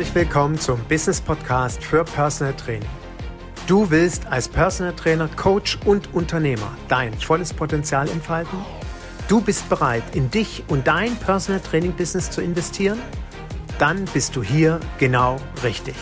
Herzlich 0.00 0.14
willkommen 0.14 0.58
zum 0.58 0.80
Business 0.84 1.20
Podcast 1.20 1.84
für 1.84 2.04
Personal 2.04 2.54
Training. 2.54 2.88
Du 3.66 3.90
willst 3.90 4.26
als 4.28 4.48
Personal 4.48 4.94
Trainer, 4.94 5.28
Coach 5.36 5.78
und 5.84 6.14
Unternehmer 6.14 6.74
dein 6.88 7.12
volles 7.12 7.52
Potenzial 7.52 8.08
entfalten? 8.08 8.58
Du 9.28 9.42
bist 9.42 9.68
bereit, 9.68 10.02
in 10.14 10.30
dich 10.30 10.64
und 10.68 10.86
dein 10.86 11.14
Personal 11.16 11.60
Training 11.60 11.92
Business 11.92 12.30
zu 12.30 12.40
investieren? 12.40 12.98
Dann 13.78 14.06
bist 14.06 14.34
du 14.36 14.42
hier 14.42 14.80
genau 14.98 15.36
richtig. 15.62 15.96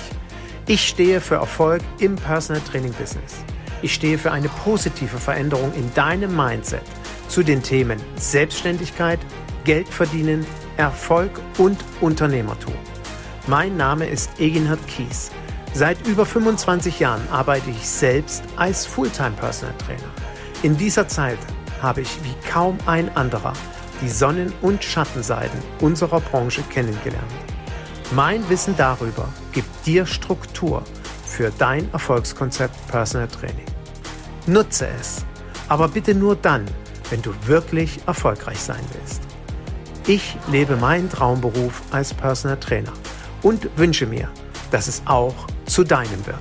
Ich 0.69 0.87
stehe 0.87 1.21
für 1.21 1.35
Erfolg 1.35 1.83
im 1.99 2.15
Personal 2.15 2.63
Training 2.63 2.93
Business. 2.93 3.43
Ich 3.83 3.95
stehe 3.95 4.17
für 4.17 4.31
eine 4.31 4.49
positive 4.49 5.19
Veränderung 5.19 5.73
in 5.75 5.93
deinem 5.95 6.37
Mindset 6.37 6.85
zu 7.27 7.43
den 7.43 7.65
Themen 7.65 8.01
Selbstständigkeit, 8.15 9.19
Geld 9.65 9.89
verdienen, 9.89 10.47
Erfolg 10.77 11.33
und 11.59 11.79
Unternehmertum. 12.01 12.75
Mein 13.49 13.79
Name 13.79 14.07
ist 14.07 14.29
Eginhard 14.39 14.87
Kies. 14.89 15.31
Seit 15.73 16.07
über 16.07 16.27
25 16.27 17.01
Jahren 17.01 17.27
arbeite 17.31 17.71
ich 17.71 17.89
selbst 17.89 18.43
als 18.57 18.85
Fulltime 18.85 19.31
Personal 19.31 19.75
Trainer. 19.79 20.11
In 20.63 20.77
dieser 20.77 21.09
Zeit 21.09 21.39
habe 21.81 22.03
ich 22.03 22.11
wie 22.25 22.35
kaum 22.47 22.77
ein 22.85 23.09
anderer 23.17 23.55
die 24.03 24.11
Sonnen- 24.11 24.53
und 24.61 24.85
Schattenseiten 24.85 25.59
unserer 25.81 26.21
Branche 26.21 26.61
kennengelernt. 26.65 27.25
Mein 28.11 28.47
Wissen 28.51 28.77
darüber 28.77 29.31
gibt 29.53 29.87
dir 29.87 30.05
Struktur 30.05 30.83
für 31.25 31.51
dein 31.57 31.91
Erfolgskonzept 31.95 32.87
Personal 32.89 33.29
Training. 33.29 33.65
Nutze 34.47 34.89
es, 35.01 35.25
aber 35.69 35.89
bitte 35.89 36.15
nur 36.15 36.37
dann, 36.37 36.67
wenn 37.09 37.23
du 37.23 37.33
wirklich 37.47 37.99
erfolgreich 38.07 38.61
sein 38.61 38.85
willst. 38.93 39.23
Ich 40.07 40.37
lebe 40.53 40.77
meinen 40.77 41.09
Traumberuf 41.09 41.81
als 41.93 42.13
Personal 42.13 42.61
Trainer 42.61 42.93
und 43.43 43.69
wünsche 43.77 44.07
mir, 44.07 44.29
dass 44.71 44.89
es 44.89 45.03
auch 45.07 45.35
zu 45.67 45.85
deinem 45.85 46.27
wird. 46.27 46.39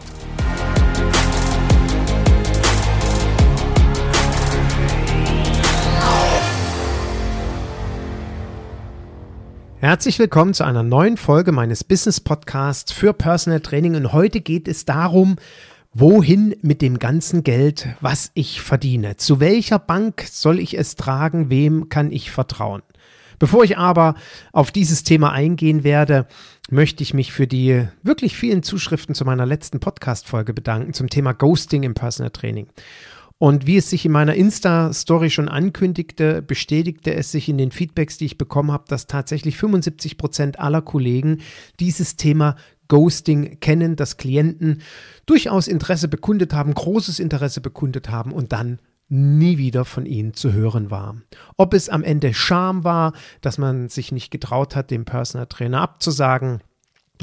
Herzlich 9.80 10.18
willkommen 10.18 10.56
zu 10.56 10.64
einer 10.64 10.82
neuen 10.82 11.18
Folge 11.18 11.52
meines 11.52 11.84
Business 11.84 12.20
Podcasts 12.20 12.92
für 12.92 13.14
Personal 13.14 13.62
Training 13.62 13.96
und 13.96 14.12
heute 14.12 14.42
geht 14.42 14.68
es 14.68 14.86
darum, 14.86 15.36
wohin 15.94 16.56
mit 16.62 16.82
dem 16.82 16.98
ganzen 16.98 17.44
Geld, 17.44 17.88
was 18.02 18.32
ich 18.34 18.62
verdiene. 18.62 19.18
Zu 19.18 19.40
welcher 19.40 19.78
Bank 19.78 20.26
soll 20.30 20.60
ich 20.60 20.78
es 20.78 20.96
tragen? 20.96 21.52
Wem 21.52 21.90
kann 21.90 22.12
ich 22.12 22.32
vertrauen? 22.32 22.82
Bevor 23.40 23.64
ich 23.64 23.78
aber 23.78 24.16
auf 24.52 24.72
dieses 24.72 25.04
Thema 25.04 25.32
eingehen 25.32 25.84
werde, 25.84 26.28
möchte 26.70 27.04
ich 27.04 27.14
mich 27.14 27.32
für 27.32 27.48
die 27.48 27.88
wirklich 28.04 28.36
vielen 28.36 28.64
Zuschriften 28.64 29.16
zu 29.16 29.26
meiner 29.26 29.46
letzten 29.46 29.80
Podcast-Folge 29.80 30.54
bedanken 30.54 30.94
zum 30.94 31.10
Thema 31.10 31.34
Ghosting 31.34 31.84
im 31.84 31.94
Personal 31.94 32.32
Training. 32.32 32.68
Und 33.40 33.68
wie 33.68 33.78
es 33.78 33.92
sich 33.92 34.04
in 34.04 34.12
meiner 34.12 34.34
Insta-Story 34.34 35.30
schon 35.30 35.48
ankündigte, 35.48 36.42
bestätigte 36.42 37.14
es 37.14 37.32
sich 37.32 37.48
in 37.50 37.60
den 37.60 37.72
Feedbacks, 37.72 38.18
die 38.18 38.26
ich 38.26 38.40
bekommen 38.40 38.72
habe, 38.72 38.86
dass 38.88 39.06
tatsächlich 39.06 39.58
75 39.58 40.18
Prozent 40.18 40.60
aller 40.60 40.82
Kollegen 40.82 41.42
dieses 41.80 42.16
Thema 42.16 42.56
Ghosting 42.88 43.60
kennen, 43.60 43.96
dass 43.96 44.18
Klienten 44.18 44.82
durchaus 45.28 45.68
Interesse 45.68 46.08
bekundet 46.08 46.54
haben, 46.54 46.74
großes 46.74 47.20
Interesse 47.20 47.62
bekundet 47.62 48.10
haben 48.10 48.32
und 48.32 48.54
dann 48.54 48.80
nie 49.10 49.58
wieder 49.58 49.86
von 49.86 50.06
ihnen 50.06 50.34
zu 50.34 50.52
hören 50.54 50.92
war. 50.92 51.16
Ob 51.56 51.74
es 51.74 51.90
am 51.90 52.04
Ende 52.04 52.34
Scham 52.34 52.84
war, 52.84 53.14
dass 53.42 53.58
man 53.58 53.90
sich 53.90 54.12
nicht 54.12 54.32
getraut 54.32 54.76
hat, 54.76 54.92
dem 54.92 55.06
Personal 55.06 55.48
Trainer 55.48 55.82
abzusagen, 55.82 56.62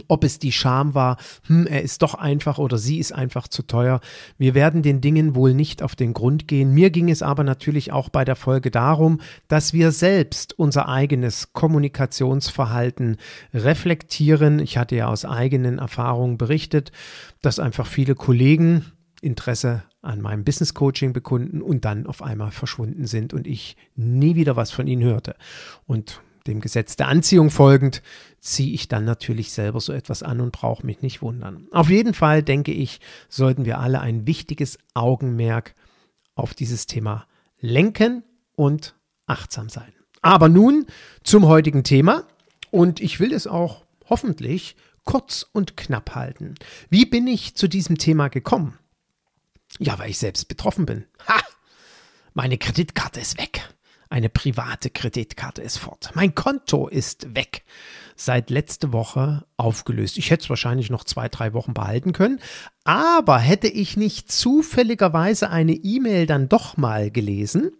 ob 0.08 0.24
es 0.24 0.38
die 0.38 0.52
Scham 0.52 0.94
war, 0.94 1.18
hm, 1.46 1.66
er 1.66 1.82
ist 1.82 2.02
doch 2.02 2.14
einfach 2.14 2.58
oder 2.58 2.78
sie 2.78 2.98
ist 2.98 3.12
einfach 3.12 3.48
zu 3.48 3.62
teuer. 3.62 4.00
Wir 4.38 4.54
werden 4.54 4.82
den 4.82 5.00
Dingen 5.00 5.34
wohl 5.34 5.54
nicht 5.54 5.82
auf 5.82 5.94
den 5.94 6.14
Grund 6.14 6.48
gehen. 6.48 6.72
Mir 6.72 6.90
ging 6.90 7.10
es 7.10 7.22
aber 7.22 7.44
natürlich 7.44 7.92
auch 7.92 8.08
bei 8.08 8.24
der 8.24 8.36
Folge 8.36 8.70
darum, 8.70 9.20
dass 9.48 9.72
wir 9.72 9.92
selbst 9.92 10.58
unser 10.58 10.88
eigenes 10.88 11.52
Kommunikationsverhalten 11.52 13.16
reflektieren. 13.52 14.58
Ich 14.58 14.78
hatte 14.78 14.96
ja 14.96 15.08
aus 15.08 15.24
eigenen 15.24 15.78
Erfahrungen 15.78 16.38
berichtet, 16.38 16.92
dass 17.42 17.58
einfach 17.58 17.86
viele 17.86 18.14
Kollegen 18.14 18.86
Interesse 19.20 19.84
an 20.04 20.20
meinem 20.20 20.44
Business 20.44 20.74
Coaching 20.74 21.12
bekunden 21.12 21.62
und 21.62 21.84
dann 21.84 22.06
auf 22.06 22.22
einmal 22.22 22.50
verschwunden 22.50 23.06
sind 23.06 23.32
und 23.32 23.46
ich 23.46 23.76
nie 23.96 24.34
wieder 24.34 24.56
was 24.56 24.70
von 24.70 24.86
ihnen 24.86 25.02
hörte. 25.02 25.36
Und 25.86 26.20
dem 26.46 26.60
Gesetz 26.60 26.96
der 26.96 27.08
Anziehung 27.08 27.50
folgend 27.50 28.02
ziehe 28.38 28.74
ich 28.74 28.88
dann 28.88 29.04
natürlich 29.04 29.52
selber 29.52 29.80
so 29.80 29.92
etwas 29.92 30.22
an 30.22 30.40
und 30.40 30.52
brauche 30.52 30.84
mich 30.84 31.00
nicht 31.00 31.22
wundern. 31.22 31.66
Auf 31.70 31.88
jeden 31.88 32.12
Fall 32.12 32.42
denke 32.42 32.72
ich, 32.72 33.00
sollten 33.28 33.64
wir 33.64 33.78
alle 33.78 34.00
ein 34.00 34.26
wichtiges 34.26 34.78
Augenmerk 34.92 35.74
auf 36.34 36.52
dieses 36.52 36.86
Thema 36.86 37.26
lenken 37.60 38.22
und 38.56 38.94
achtsam 39.26 39.70
sein. 39.70 39.92
Aber 40.20 40.48
nun 40.48 40.86
zum 41.22 41.46
heutigen 41.46 41.82
Thema 41.82 42.24
und 42.70 43.00
ich 43.00 43.20
will 43.20 43.32
es 43.32 43.46
auch 43.46 43.84
hoffentlich 44.10 44.76
kurz 45.04 45.46
und 45.52 45.76
knapp 45.76 46.14
halten. 46.14 46.54
Wie 46.90 47.06
bin 47.06 47.26
ich 47.26 47.54
zu 47.54 47.68
diesem 47.68 47.98
Thema 47.98 48.28
gekommen? 48.28 48.78
Ja, 49.78 49.98
weil 49.98 50.10
ich 50.10 50.18
selbst 50.18 50.48
betroffen 50.48 50.86
bin. 50.86 51.04
Ha! 51.28 51.40
Meine 52.32 52.58
Kreditkarte 52.58 53.20
ist 53.20 53.38
weg. 53.38 53.68
Eine 54.10 54.28
private 54.28 54.90
Kreditkarte 54.90 55.62
ist 55.62 55.78
fort. 55.78 56.10
Mein 56.14 56.34
Konto 56.34 56.88
ist 56.88 57.34
weg. 57.34 57.64
Seit 58.16 58.50
letzte 58.50 58.92
Woche 58.92 59.44
aufgelöst. 59.56 60.18
Ich 60.18 60.30
hätte 60.30 60.44
es 60.44 60.50
wahrscheinlich 60.50 60.90
noch 60.90 61.04
zwei, 61.04 61.28
drei 61.28 61.52
Wochen 61.52 61.74
behalten 61.74 62.12
können. 62.12 62.40
Aber 62.84 63.38
hätte 63.38 63.66
ich 63.66 63.96
nicht 63.96 64.30
zufälligerweise 64.30 65.50
eine 65.50 65.72
E-Mail 65.72 66.26
dann 66.26 66.48
doch 66.48 66.76
mal 66.76 67.10
gelesen, 67.10 67.72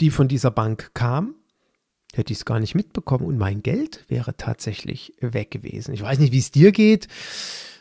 die 0.00 0.10
von 0.10 0.28
dieser 0.28 0.52
Bank 0.52 0.92
kam, 0.94 1.34
hätte 2.14 2.32
ich 2.32 2.38
es 2.38 2.44
gar 2.44 2.60
nicht 2.60 2.74
mitbekommen 2.74 3.24
und 3.24 3.38
mein 3.38 3.62
Geld 3.62 4.04
wäre 4.08 4.36
tatsächlich 4.36 5.14
weg 5.20 5.50
gewesen. 5.50 5.92
Ich 5.92 6.02
weiß 6.02 6.18
nicht, 6.20 6.32
wie 6.32 6.38
es 6.38 6.52
dir 6.52 6.72
geht 6.72 7.08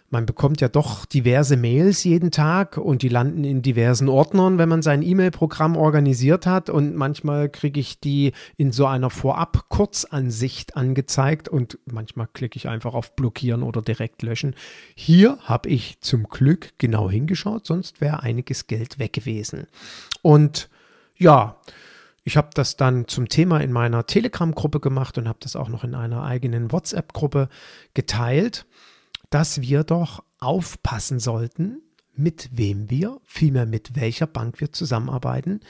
man 0.10 0.26
bekommt 0.26 0.62
ja 0.62 0.70
doch 0.70 1.06
diverse 1.06 1.58
Mails 1.58 2.04
jeden 2.06 2.32
Tag 2.32 2.78
und 2.78 3.02
die 3.02 3.10
landen 3.10 3.44
in 3.44 3.62
diversen 3.62 4.08
Ordnern, 4.08 4.58
wenn 4.58 4.70
man 4.70 4.82
sein 4.82 5.02
E-Mail-Programm 5.02 5.76
organisiert 5.76 6.46
hat. 6.46 6.70
Und 6.70 6.96
manchmal 6.96 7.50
kriege 7.50 7.80
ich 7.80 8.00
die 8.00 8.32
in 8.56 8.72
so 8.72 8.86
einer 8.86 9.10
Vorab-Kurzansicht 9.10 10.78
angezeigt 10.78 11.50
und 11.50 11.78
manchmal 11.86 12.28
klicke 12.32 12.56
ich 12.56 12.70
einfach 12.70 12.94
auf 12.94 13.18
Blockieren 13.18 13.64
oder 13.64 13.82
direkt 13.82 14.22
löschen. 14.22 14.56
Hier 14.96 15.40
habe 15.44 15.68
ich 15.68 16.00
zum 16.00 16.30
Glück 16.30 16.74
genau 16.78 17.10
hingeschaut, 17.10 17.66
sonst 17.66 18.00
wäre 18.00 18.24
einiges 18.24 18.68
Geld 18.68 19.00
weg 19.00 19.12
gewesen. 19.12 19.68
Und 20.22 20.70
ja, 21.18 21.58
ich 22.24 22.38
habe 22.38 22.50
das 22.54 22.78
dann 22.78 23.10
zum 23.10 23.28
Thema 23.28 23.60
in 23.60 23.74
meiner 23.74 24.06
Telegram-Gruppe 24.06 24.80
gemacht 24.80 25.18
und 25.18 25.28
habe 25.28 25.40
das 25.42 25.58
auch 25.58 25.68
noch 25.68 25.84
in 25.84 25.96
einer 25.96 26.24
eigenen 26.24 26.72
WhatsApp-Gruppe 26.72 27.50
geteilt 27.94 28.66
dass 29.30 29.62
wir 29.62 29.84
doch 29.84 30.24
aufpassen 30.40 31.20
sollten, 31.20 31.82
mit 32.16 32.50
wem 32.54 32.90
wir, 32.90 33.20
vielmehr 33.24 33.66
mit 33.66 33.96
welcher 33.96 34.28
Bank 34.28 34.60
wir 34.60 34.72
zusammenarbeiten, 34.72 35.62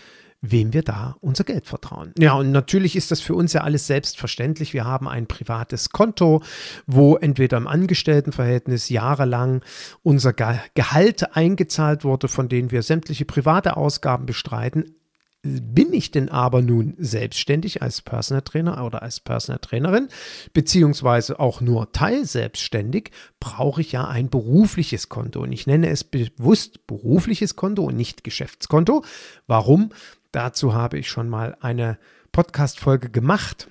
wem 0.41 0.71
wir 0.71 0.83
da 0.83 1.15
unser 1.19 1.43
Geld 1.43 1.65
vertrauen. 1.65 2.13
Ja, 2.17 2.33
und 2.33 2.51
natürlich 2.51 2.95
ist 2.95 3.11
das 3.11 3.21
für 3.21 3.33
uns 3.33 3.53
ja 3.53 3.61
alles 3.61 3.87
selbstverständlich. 3.87 4.73
Wir 4.73 4.85
haben 4.85 5.07
ein 5.07 5.27
privates 5.27 5.89
Konto, 5.89 6.43
wo 6.85 7.15
entweder 7.15 7.57
im 7.57 7.67
Angestelltenverhältnis 7.67 8.89
jahrelang 8.89 9.61
unser 10.03 10.33
Gehalt 10.33 11.35
eingezahlt 11.35 12.03
wurde, 12.03 12.27
von 12.27 12.49
denen 12.49 12.71
wir 12.71 12.83
sämtliche 12.83 13.25
private 13.25 13.77
Ausgaben 13.77 14.25
bestreiten, 14.25 14.95
bin 15.43 15.93
ich 15.93 16.11
denn 16.11 16.29
aber 16.29 16.61
nun 16.61 16.95
selbstständig 16.97 17.81
als 17.81 18.01
Personal 18.01 18.41
Trainer 18.41 18.83
oder 18.83 19.01
als 19.01 19.19
Personal 19.19 19.59
Trainerin, 19.59 20.09
beziehungsweise 20.53 21.39
auch 21.39 21.61
nur 21.61 21.91
teilselbstständig, 21.91 23.11
brauche 23.39 23.81
ich 23.81 23.91
ja 23.91 24.07
ein 24.07 24.29
berufliches 24.29 25.09
Konto. 25.09 25.41
Und 25.41 25.51
ich 25.51 25.67
nenne 25.67 25.89
es 25.89 26.03
bewusst 26.03 26.85
berufliches 26.87 27.55
Konto 27.55 27.83
und 27.83 27.95
nicht 27.95 28.23
Geschäftskonto. 28.23 29.03
Warum? 29.45 29.91
Dazu 30.31 30.73
habe 30.73 30.97
ich 30.97 31.07
schon 31.07 31.29
mal 31.29 31.55
eine 31.61 31.97
Podcast-Folge 32.31 33.09
gemacht. 33.09 33.69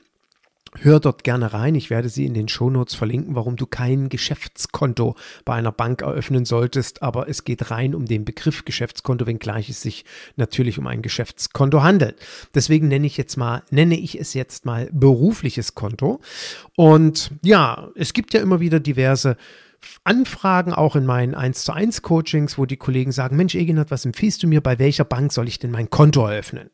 Hör 0.81 1.01
dort 1.01 1.25
gerne 1.25 1.53
rein. 1.53 1.75
Ich 1.75 1.91
werde 1.91 2.09
sie 2.09 2.27
in 2.27 2.35
den 2.35 2.49
Shownotes 2.49 2.95
verlinken, 2.95 3.35
warum 3.35 3.57
du 3.57 3.67
kein 3.67 4.09
Geschäftskonto 4.09 5.17
bei 5.45 5.55
einer 5.55 5.73
Bank 5.73 6.03
eröffnen 6.03 6.45
solltest. 6.45 7.03
Aber 7.03 7.29
es 7.29 7.45
geht 7.45 7.71
rein 7.71 7.95
um 7.95 8.07
den 8.07 8.25
Begriff 8.25 8.65
Geschäftskonto, 8.65 9.27
wenngleich 9.27 9.69
es 9.69 9.81
sich 9.81 10.05
natürlich 10.37 10.79
um 10.79 10.87
ein 10.87 11.03
Geschäftskonto 11.03 11.83
handelt. 11.83 12.17
Deswegen 12.55 12.89
nenne 12.89 13.07
ich 13.07 13.17
jetzt 13.17 13.37
mal, 13.37 13.63
nenne 13.71 13.99
ich 13.99 14.19
es 14.21 14.35
jetzt 14.35 14.65
mal 14.65 14.89
berufliches 14.93 15.75
Konto. 15.75 16.21
Und 16.77 17.31
ja, 17.43 17.89
es 17.95 18.13
gibt 18.13 18.35
ja 18.35 18.41
immer 18.41 18.61
wieder 18.61 18.81
diverse 18.81 19.37
Anfragen, 20.05 20.73
auch 20.73 20.97
in 20.97 21.07
meinen 21.07 21.35
1 21.35 21.65
zu 21.65 21.73
1 21.73 22.03
Coachings, 22.03 22.59
wo 22.59 22.67
die 22.67 22.77
Kollegen 22.77 23.13
sagen, 23.13 23.37
Mensch, 23.37 23.55
Egenhard, 23.55 23.91
was 23.91 24.05
empfiehlst 24.05 24.43
du 24.43 24.47
mir? 24.47 24.61
Bei 24.61 24.79
welcher 24.79 25.05
Bank 25.05 25.33
soll 25.33 25.49
ich 25.49 25.59
denn 25.59 25.71
mein 25.71 25.91
Konto 25.91 26.27
eröffnen? 26.27 26.71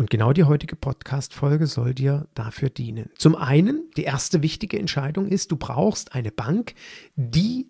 Und 0.00 0.08
genau 0.08 0.32
die 0.32 0.44
heutige 0.44 0.76
Podcast-Folge 0.76 1.66
soll 1.66 1.92
dir 1.92 2.26
dafür 2.32 2.70
dienen. 2.70 3.10
Zum 3.18 3.36
einen, 3.36 3.90
die 3.98 4.04
erste 4.04 4.42
wichtige 4.42 4.78
Entscheidung 4.78 5.26
ist, 5.28 5.52
du 5.52 5.56
brauchst 5.56 6.14
eine 6.14 6.32
Bank, 6.32 6.72
die 7.16 7.68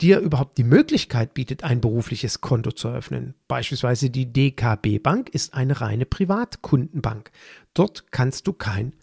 dir 0.00 0.20
überhaupt 0.20 0.56
die 0.56 0.64
Möglichkeit 0.64 1.34
bietet, 1.34 1.62
ein 1.62 1.82
berufliches 1.82 2.40
Konto 2.40 2.72
zu 2.72 2.88
eröffnen. 2.88 3.34
Beispielsweise 3.48 4.08
die 4.08 4.32
DKB 4.32 4.98
Bank 5.02 5.28
ist 5.28 5.52
eine 5.52 5.82
reine 5.82 6.06
Privatkundenbank. 6.06 7.30
Dort 7.74 8.10
kannst 8.12 8.46
du 8.46 8.54
kein 8.54 8.94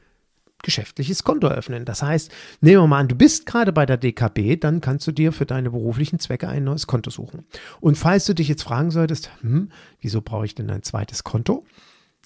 geschäftliches 0.64 1.24
Konto 1.24 1.46
eröffnen. 1.46 1.86
Das 1.86 2.02
heißt, 2.02 2.32
nehmen 2.62 2.82
wir 2.82 2.88
mal 2.88 3.02
an, 3.02 3.10
du 3.10 3.16
bist 3.16 3.46
gerade 3.46 3.72
bei 3.72 3.86
der 3.86 3.98
DKB, 3.98 4.60
dann 4.60 4.82
kannst 4.82 5.06
du 5.06 5.12
dir 5.12 5.34
für 5.34 5.46
deine 5.46 5.70
beruflichen 5.70 6.18
Zwecke 6.18 6.48
ein 6.48 6.64
neues 6.64 6.88
Konto 6.88 7.12
suchen. 7.12 7.46
Und 7.80 7.96
falls 7.96 8.26
du 8.26 8.34
dich 8.34 8.48
jetzt 8.48 8.64
fragen 8.64 8.90
solltest, 8.90 9.30
hm, 9.42 9.70
wieso 10.02 10.24
brauche 10.24 10.48
ich 10.48 10.56
denn 10.56 10.72
ein 10.72 10.82
zweites 10.82 11.24
Konto? 11.24 11.64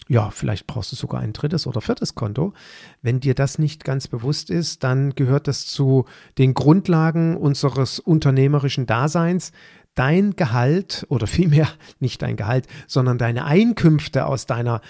Ja, 0.08 0.30
vielleicht 0.32 0.68
brauchst 0.68 0.92
du 0.92 0.96
sogar 0.96 1.22
ein 1.22 1.34
drittes 1.34 1.68
oder 1.68 1.82
viertes 1.82 2.16
Konto. 2.16 2.54
Wenn 3.02 3.20
dir 3.20 3.34
das 3.34 3.60
nicht 3.60 3.84
ganz 3.84 4.08
bewusst 4.08 4.50
ist, 4.50 4.84
dann 4.84 5.16
gehört 5.16 5.48
das 5.48 5.68
zu 5.68 6.06
den 6.38 6.54
Grundlagen 6.54 7.38
unseres 7.38 8.00
unternehmerischen 8.00 8.86
Daseins. 8.86 9.52
Dein 9.96 10.36
Gehalt 10.36 11.06
oder 11.10 11.28
vielmehr 11.28 11.68
nicht 12.00 12.22
dein 12.22 12.36
Gehalt, 12.36 12.68
sondern 12.88 13.18
deine 13.18 13.46
Einkünfte 13.46 14.26
aus 14.26 14.46
deiner 14.46 14.82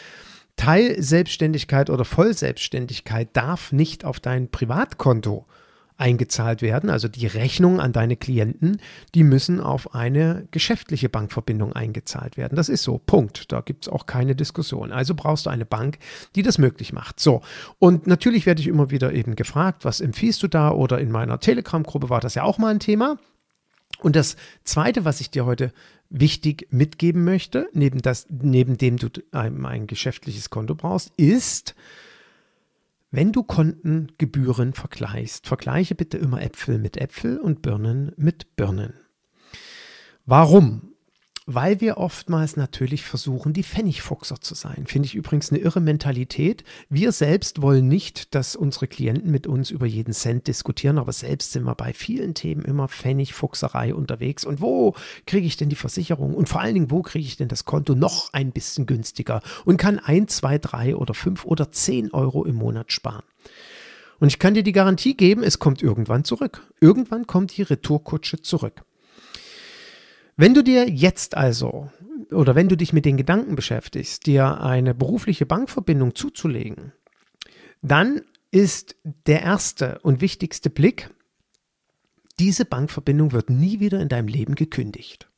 Teilselbstständigkeit 0.55 1.89
oder 1.89 2.05
Vollselbstständigkeit 2.05 3.29
darf 3.33 3.71
nicht 3.71 4.05
auf 4.05 4.19
dein 4.19 4.49
Privatkonto 4.49 5.45
eingezahlt 6.01 6.61
werden. 6.61 6.89
Also 6.89 7.07
die 7.07 7.27
Rechnungen 7.27 7.79
an 7.79 7.93
deine 7.93 8.17
Klienten, 8.17 8.81
die 9.15 9.23
müssen 9.23 9.61
auf 9.61 9.95
eine 9.95 10.47
geschäftliche 10.51 11.07
Bankverbindung 11.07 11.73
eingezahlt 11.73 12.35
werden. 12.37 12.55
Das 12.55 12.67
ist 12.67 12.83
so. 12.83 12.97
Punkt. 12.97 13.51
Da 13.51 13.61
gibt 13.61 13.85
es 13.85 13.91
auch 13.91 14.05
keine 14.05 14.35
Diskussion. 14.35 14.91
Also 14.91 15.13
brauchst 15.15 15.45
du 15.45 15.49
eine 15.49 15.65
Bank, 15.65 15.99
die 16.35 16.41
das 16.41 16.57
möglich 16.57 16.91
macht. 16.91 17.19
So. 17.19 17.41
Und 17.79 18.07
natürlich 18.07 18.45
werde 18.45 18.61
ich 18.61 18.67
immer 18.67 18.91
wieder 18.91 19.13
eben 19.13 19.35
gefragt, 19.35 19.85
was 19.85 20.01
empfiehlst 20.01 20.41
du 20.43 20.47
da? 20.47 20.71
Oder 20.71 20.99
in 20.99 21.11
meiner 21.11 21.39
Telegram-Gruppe 21.39 22.09
war 22.09 22.19
das 22.19 22.35
ja 22.35 22.43
auch 22.43 22.57
mal 22.57 22.69
ein 22.69 22.79
Thema. 22.79 23.17
Und 23.99 24.15
das 24.15 24.35
Zweite, 24.63 25.05
was 25.05 25.21
ich 25.21 25.29
dir 25.29 25.45
heute 25.45 25.71
wichtig 26.09 26.67
mitgeben 26.71 27.23
möchte, 27.23 27.69
neben, 27.73 28.01
das, 28.01 28.25
neben 28.29 28.77
dem 28.77 28.97
du 28.97 29.09
ein, 29.31 29.65
ein 29.65 29.87
geschäftliches 29.87 30.49
Konto 30.49 30.75
brauchst, 30.75 31.11
ist, 31.17 31.75
wenn 33.11 33.33
du 33.33 33.43
Kontengebühren 33.43 34.73
vergleichst, 34.73 35.45
vergleiche 35.47 35.95
bitte 35.95 36.17
immer 36.17 36.41
Äpfel 36.41 36.79
mit 36.79 36.97
Äpfel 36.97 37.37
und 37.37 37.61
Birnen 37.61 38.13
mit 38.15 38.55
Birnen. 38.55 38.93
Warum? 40.25 40.90
Weil 41.45 41.81
wir 41.81 41.97
oftmals 41.97 42.55
natürlich 42.55 43.03
versuchen, 43.03 43.53
die 43.53 43.63
Pfennigfuchser 43.63 44.41
zu 44.41 44.53
sein. 44.53 44.85
Finde 44.85 45.07
ich 45.07 45.15
übrigens 45.15 45.51
eine 45.51 45.59
irre 45.59 45.81
Mentalität. 45.81 46.63
Wir 46.89 47.11
selbst 47.11 47.61
wollen 47.61 47.87
nicht, 47.87 48.35
dass 48.35 48.55
unsere 48.55 48.87
Klienten 48.87 49.31
mit 49.31 49.47
uns 49.47 49.71
über 49.71 49.85
jeden 49.85 50.13
Cent 50.13 50.47
diskutieren, 50.47 50.99
aber 50.99 51.13
selbst 51.13 51.51
sind 51.51 51.63
wir 51.63 51.75
bei 51.75 51.93
vielen 51.93 52.35
Themen 52.35 52.63
immer 52.63 52.87
Pfennigfuchserei 52.87 53.95
unterwegs. 53.95 54.45
Und 54.45 54.61
wo 54.61 54.95
kriege 55.25 55.47
ich 55.47 55.57
denn 55.57 55.69
die 55.69 55.75
Versicherung? 55.75 56.35
Und 56.35 56.47
vor 56.47 56.61
allen 56.61 56.75
Dingen, 56.75 56.91
wo 56.91 57.01
kriege 57.01 57.25
ich 57.25 57.37
denn 57.37 57.47
das 57.47 57.65
Konto 57.65 57.95
noch 57.95 58.33
ein 58.33 58.51
bisschen 58.51 58.85
günstiger 58.85 59.41
und 59.65 59.77
kann 59.77 59.99
ein, 59.99 60.27
zwei, 60.27 60.59
drei 60.59 60.95
oder 60.95 61.13
fünf 61.13 61.45
oder 61.45 61.71
zehn 61.71 62.11
Euro 62.11 62.45
im 62.45 62.55
Monat 62.55 62.91
sparen? 62.91 63.23
Und 64.19 64.27
ich 64.27 64.37
kann 64.37 64.53
dir 64.53 64.61
die 64.61 64.71
Garantie 64.71 65.17
geben, 65.17 65.41
es 65.41 65.57
kommt 65.57 65.81
irgendwann 65.81 66.23
zurück. 66.23 66.67
Irgendwann 66.79 67.25
kommt 67.25 67.57
die 67.57 67.63
Retourkutsche 67.63 68.39
zurück. 68.39 68.83
Wenn 70.41 70.55
du 70.55 70.63
dir 70.63 70.89
jetzt 70.89 71.37
also 71.37 71.91
oder 72.31 72.55
wenn 72.55 72.67
du 72.67 72.75
dich 72.75 72.93
mit 72.93 73.05
den 73.05 73.15
Gedanken 73.15 73.55
beschäftigst, 73.55 74.25
dir 74.25 74.59
eine 74.59 74.95
berufliche 74.95 75.45
Bankverbindung 75.45 76.15
zuzulegen, 76.15 76.93
dann 77.83 78.23
ist 78.49 78.95
der 79.27 79.43
erste 79.43 79.99
und 79.99 80.19
wichtigste 80.19 80.71
Blick, 80.71 81.11
diese 82.39 82.65
Bankverbindung 82.65 83.33
wird 83.33 83.51
nie 83.51 83.79
wieder 83.79 83.99
in 83.99 84.09
deinem 84.09 84.29
Leben 84.29 84.55
gekündigt. 84.55 85.30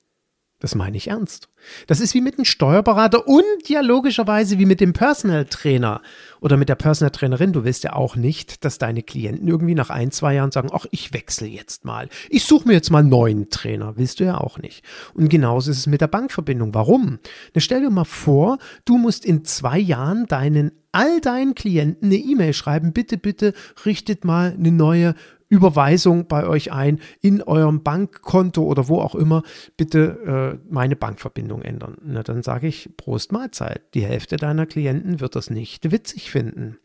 Das 0.64 0.76
meine 0.76 0.96
ich 0.96 1.10
ernst. 1.10 1.50
Das 1.88 2.00
ist 2.00 2.14
wie 2.14 2.22
mit 2.22 2.36
einem 2.36 2.46
Steuerberater 2.46 3.28
und 3.28 3.68
ja 3.68 3.82
logischerweise 3.82 4.60
wie 4.60 4.66
mit 4.66 4.80
dem 4.80 4.94
Personal 4.94 5.44
Trainer 5.44 6.02
oder 6.40 6.56
mit 6.56 6.70
der 6.70 6.76
Personal 6.76 7.12
Trainerin. 7.12 7.52
Du 7.52 7.66
willst 7.66 7.84
ja 7.84 7.92
auch 7.92 8.16
nicht, 8.16 8.64
dass 8.64 8.78
deine 8.78 9.04
Klienten 9.04 9.46
irgendwie 9.50 9.76
nach 9.76 9.90
ein, 9.90 10.12
zwei 10.12 10.36
Jahren 10.36 10.52
sagen, 10.52 10.70
ach, 10.72 10.86
ich 10.92 11.12
wechsle 11.12 11.48
jetzt 11.48 11.84
mal. 11.84 12.08
Ich 12.30 12.46
suche 12.46 12.66
mir 12.66 12.76
jetzt 12.76 12.92
mal 12.92 13.00
einen 13.00 13.10
neuen 13.10 13.50
Trainer. 13.50 13.98
Willst 13.98 14.22
du 14.22 14.24
ja 14.24 14.38
auch 14.38 14.58
nicht. 14.58 14.86
Und 15.14 15.28
genauso 15.28 15.70
ist 15.70 15.80
es 15.80 15.88
mit 15.88 16.00
der 16.00 16.08
Bankverbindung. 16.08 16.74
Warum? 16.74 17.20
Na, 17.54 17.60
stell 17.60 17.82
dir 17.82 17.90
mal 17.90 18.06
vor, 18.06 18.58
du 18.86 18.98
musst 18.98 19.26
in 19.26 19.44
zwei 19.44 19.78
Jahren 19.78 20.28
deinen 20.28 20.72
all 20.94 21.20
deinen 21.20 21.56
Klienten 21.56 22.06
eine 22.06 22.16
E-Mail 22.16 22.54
schreiben, 22.54 22.94
bitte, 22.94 23.18
bitte 23.18 23.54
richtet 23.86 24.24
mal 24.24 24.54
eine 24.58 24.72
neue 24.72 25.16
Überweisung 25.54 26.28
bei 26.28 26.48
euch 26.48 26.72
ein 26.72 27.00
in 27.22 27.44
eurem 27.44 27.84
Bankkonto 27.84 28.64
oder 28.64 28.88
wo 28.88 29.00
auch 29.00 29.14
immer, 29.14 29.44
bitte 29.78 30.58
äh, 30.60 30.74
meine 30.74 30.96
Bankverbindung 30.96 31.62
ändern. 31.62 31.98
Na, 32.04 32.24
dann 32.24 32.42
sage 32.42 32.68
ich 32.68 32.90
Prost 32.98 33.32
Mahlzeit. 33.32 33.84
Die 33.94 34.04
Hälfte 34.04 34.38
deiner 34.38 34.66
Klienten 34.66 35.20
wird 35.20 35.36
das 35.36 35.52
nicht 35.52 35.92
witzig 35.92 36.32
finden. 36.32 36.78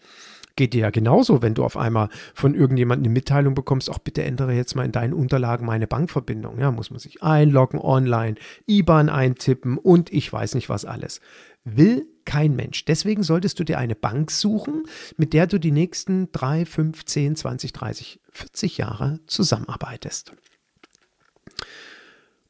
Geht 0.58 0.74
dir 0.74 0.80
ja 0.80 0.90
genauso, 0.90 1.40
wenn 1.40 1.54
du 1.54 1.62
auf 1.62 1.76
einmal 1.76 2.08
von 2.34 2.52
irgendjemandem 2.52 3.04
eine 3.04 3.12
Mitteilung 3.12 3.54
bekommst, 3.54 3.88
auch 3.88 4.00
bitte 4.00 4.24
ändere 4.24 4.54
jetzt 4.54 4.74
mal 4.74 4.84
in 4.84 4.90
deinen 4.90 5.12
Unterlagen 5.12 5.64
meine 5.64 5.86
Bankverbindung. 5.86 6.58
Ja, 6.58 6.72
muss 6.72 6.90
man 6.90 6.98
sich 6.98 7.22
einloggen 7.22 7.78
online, 7.78 8.34
IBAN 8.66 9.08
eintippen 9.08 9.78
und 9.78 10.12
ich 10.12 10.32
weiß 10.32 10.56
nicht 10.56 10.68
was 10.68 10.84
alles. 10.84 11.20
Will 11.62 12.08
kein 12.24 12.56
Mensch. 12.56 12.84
Deswegen 12.86 13.22
solltest 13.22 13.60
du 13.60 13.64
dir 13.64 13.78
eine 13.78 13.94
Bank 13.94 14.32
suchen, 14.32 14.82
mit 15.16 15.32
der 15.32 15.46
du 15.46 15.60
die 15.60 15.70
nächsten 15.70 16.32
3, 16.32 16.66
5, 16.66 17.04
10, 17.04 17.36
20, 17.36 17.72
30, 17.72 18.20
40 18.32 18.78
Jahre 18.78 19.20
zusammenarbeitest. 19.28 20.32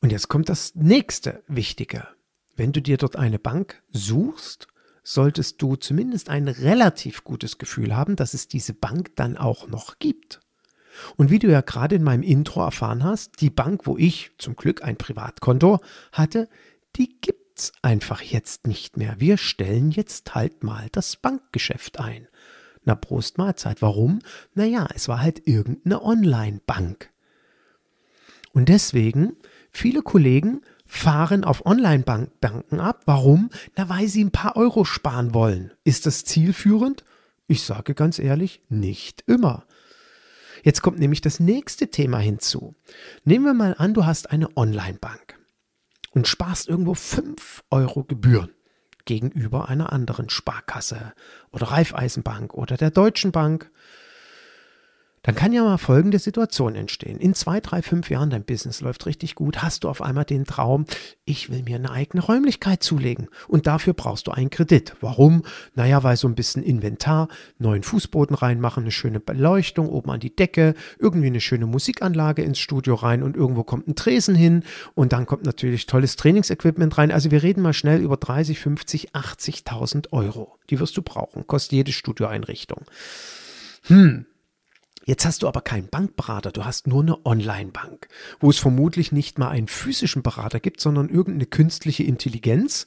Und 0.00 0.12
jetzt 0.12 0.28
kommt 0.28 0.48
das 0.48 0.74
nächste 0.74 1.42
Wichtige. 1.46 2.08
Wenn 2.56 2.72
du 2.72 2.80
dir 2.80 2.96
dort 2.96 3.16
eine 3.16 3.38
Bank 3.38 3.82
suchst, 3.92 4.66
solltest 5.12 5.60
du 5.62 5.76
zumindest 5.76 6.28
ein 6.28 6.48
relativ 6.48 7.24
gutes 7.24 7.58
Gefühl 7.58 7.96
haben, 7.96 8.16
dass 8.16 8.34
es 8.34 8.48
diese 8.48 8.74
Bank 8.74 9.16
dann 9.16 9.36
auch 9.36 9.68
noch 9.68 9.98
gibt. 9.98 10.40
Und 11.16 11.30
wie 11.30 11.38
du 11.38 11.48
ja 11.48 11.60
gerade 11.60 11.96
in 11.96 12.02
meinem 12.02 12.22
Intro 12.22 12.62
erfahren 12.62 13.04
hast, 13.04 13.40
die 13.40 13.50
Bank, 13.50 13.86
wo 13.86 13.96
ich 13.96 14.32
zum 14.38 14.56
Glück 14.56 14.82
ein 14.82 14.96
Privatkonto 14.96 15.80
hatte, 16.12 16.48
die 16.96 17.20
gibt 17.20 17.48
gibt's 17.58 17.72
einfach 17.82 18.22
jetzt 18.22 18.68
nicht 18.68 18.96
mehr. 18.96 19.16
Wir 19.18 19.36
stellen 19.36 19.90
jetzt 19.90 20.36
halt 20.36 20.62
mal 20.62 20.86
das 20.92 21.16
Bankgeschäft 21.16 21.98
ein. 21.98 22.28
Na, 22.84 22.94
Prost 22.94 23.36
Mahlzeit. 23.36 23.82
Warum? 23.82 24.20
Naja, 24.54 24.86
es 24.94 25.08
war 25.08 25.20
halt 25.20 25.48
irgendeine 25.48 26.00
Online-Bank. 26.00 27.10
Und 28.52 28.68
deswegen, 28.68 29.32
viele 29.72 30.02
Kollegen 30.02 30.60
fahren 30.88 31.44
auf 31.44 31.64
Online-Banken 31.66 32.80
ab. 32.80 33.02
Warum? 33.04 33.50
Na, 33.76 33.88
weil 33.88 34.08
sie 34.08 34.24
ein 34.24 34.32
paar 34.32 34.56
Euro 34.56 34.84
sparen 34.84 35.34
wollen. 35.34 35.72
Ist 35.84 36.06
das 36.06 36.24
zielführend? 36.24 37.04
Ich 37.46 37.62
sage 37.62 37.94
ganz 37.94 38.18
ehrlich, 38.18 38.62
nicht 38.68 39.22
immer. 39.26 39.64
Jetzt 40.64 40.82
kommt 40.82 40.98
nämlich 40.98 41.20
das 41.20 41.38
nächste 41.38 41.90
Thema 41.90 42.18
hinzu. 42.18 42.74
Nehmen 43.24 43.44
wir 43.44 43.54
mal 43.54 43.74
an, 43.78 43.94
du 43.94 44.06
hast 44.06 44.30
eine 44.30 44.56
Online-Bank 44.56 45.38
und 46.10 46.26
sparst 46.26 46.68
irgendwo 46.68 46.94
5 46.94 47.64
Euro 47.70 48.02
Gebühren 48.02 48.50
gegenüber 49.04 49.68
einer 49.68 49.92
anderen 49.92 50.28
Sparkasse 50.30 51.12
oder 51.52 51.68
Raiffeisenbank 51.68 52.54
oder 52.54 52.76
der 52.76 52.90
Deutschen 52.90 53.30
Bank 53.30 53.70
dann 55.28 55.34
kann 55.34 55.52
ja 55.52 55.62
mal 55.62 55.76
folgende 55.76 56.18
Situation 56.18 56.74
entstehen. 56.74 57.18
In 57.18 57.34
zwei, 57.34 57.60
drei, 57.60 57.82
fünf 57.82 58.08
Jahren, 58.08 58.30
dein 58.30 58.44
Business 58.44 58.80
läuft 58.80 59.04
richtig 59.04 59.34
gut, 59.34 59.60
hast 59.62 59.84
du 59.84 59.90
auf 59.90 60.00
einmal 60.00 60.24
den 60.24 60.46
Traum, 60.46 60.86
ich 61.26 61.50
will 61.50 61.64
mir 61.64 61.76
eine 61.76 61.90
eigene 61.90 62.24
Räumlichkeit 62.24 62.82
zulegen. 62.82 63.28
Und 63.46 63.66
dafür 63.66 63.92
brauchst 63.92 64.26
du 64.26 64.30
einen 64.30 64.48
Kredit. 64.48 64.96
Warum? 65.02 65.42
Naja, 65.74 66.02
weil 66.02 66.16
so 66.16 66.28
ein 66.28 66.34
bisschen 66.34 66.62
Inventar, 66.62 67.28
neuen 67.58 67.82
Fußboden 67.82 68.34
reinmachen, 68.34 68.84
eine 68.84 68.90
schöne 68.90 69.20
Beleuchtung 69.20 69.90
oben 69.90 70.12
an 70.12 70.20
die 70.20 70.34
Decke, 70.34 70.72
irgendwie 70.98 71.26
eine 71.26 71.42
schöne 71.42 71.66
Musikanlage 71.66 72.40
ins 72.40 72.58
Studio 72.58 72.94
rein 72.94 73.22
und 73.22 73.36
irgendwo 73.36 73.64
kommt 73.64 73.86
ein 73.86 73.96
Tresen 73.96 74.34
hin 74.34 74.62
und 74.94 75.12
dann 75.12 75.26
kommt 75.26 75.44
natürlich 75.44 75.84
tolles 75.84 76.16
Trainingsequipment 76.16 76.96
rein. 76.96 77.12
Also 77.12 77.30
wir 77.30 77.42
reden 77.42 77.60
mal 77.60 77.74
schnell 77.74 78.00
über 78.00 78.16
30, 78.16 78.58
50, 78.58 79.10
80.000 79.10 80.10
Euro. 80.10 80.56
Die 80.70 80.80
wirst 80.80 80.96
du 80.96 81.02
brauchen. 81.02 81.46
Kostet 81.46 81.72
jede 81.72 81.92
Studioeinrichtung. 81.92 82.86
Hm, 83.88 84.24
Jetzt 85.08 85.24
hast 85.24 85.42
du 85.42 85.48
aber 85.48 85.62
keinen 85.62 85.88
Bankberater, 85.88 86.52
du 86.52 86.66
hast 86.66 86.86
nur 86.86 87.00
eine 87.00 87.24
Online-Bank, 87.24 88.08
wo 88.40 88.50
es 88.50 88.58
vermutlich 88.58 89.10
nicht 89.10 89.38
mal 89.38 89.48
einen 89.48 89.66
physischen 89.66 90.22
Berater 90.22 90.60
gibt, 90.60 90.82
sondern 90.82 91.08
irgendeine 91.08 91.46
künstliche 91.46 92.02
Intelligenz 92.02 92.86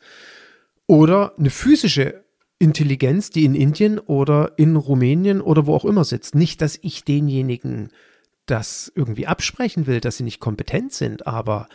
oder 0.85 1.33
eine 1.39 1.49
physische 1.49 2.23
Intelligenz, 2.59 3.31
die 3.31 3.43
in 3.43 3.55
Indien 3.55 3.97
oder 3.97 4.51
in 4.57 4.75
Rumänien 4.75 5.41
oder 5.41 5.65
wo 5.65 5.73
auch 5.73 5.83
immer 5.83 6.03
sitzt. 6.03 6.35
Nicht, 6.35 6.61
dass 6.61 6.77
ich 6.83 7.03
denjenigen 7.03 7.89
das 8.45 8.91
irgendwie 8.93 9.25
absprechen 9.25 9.87
will, 9.87 9.99
dass 9.99 10.17
sie 10.17 10.23
nicht 10.23 10.39
kompetent 10.39 10.93
sind, 10.93 11.25
aber 11.25 11.69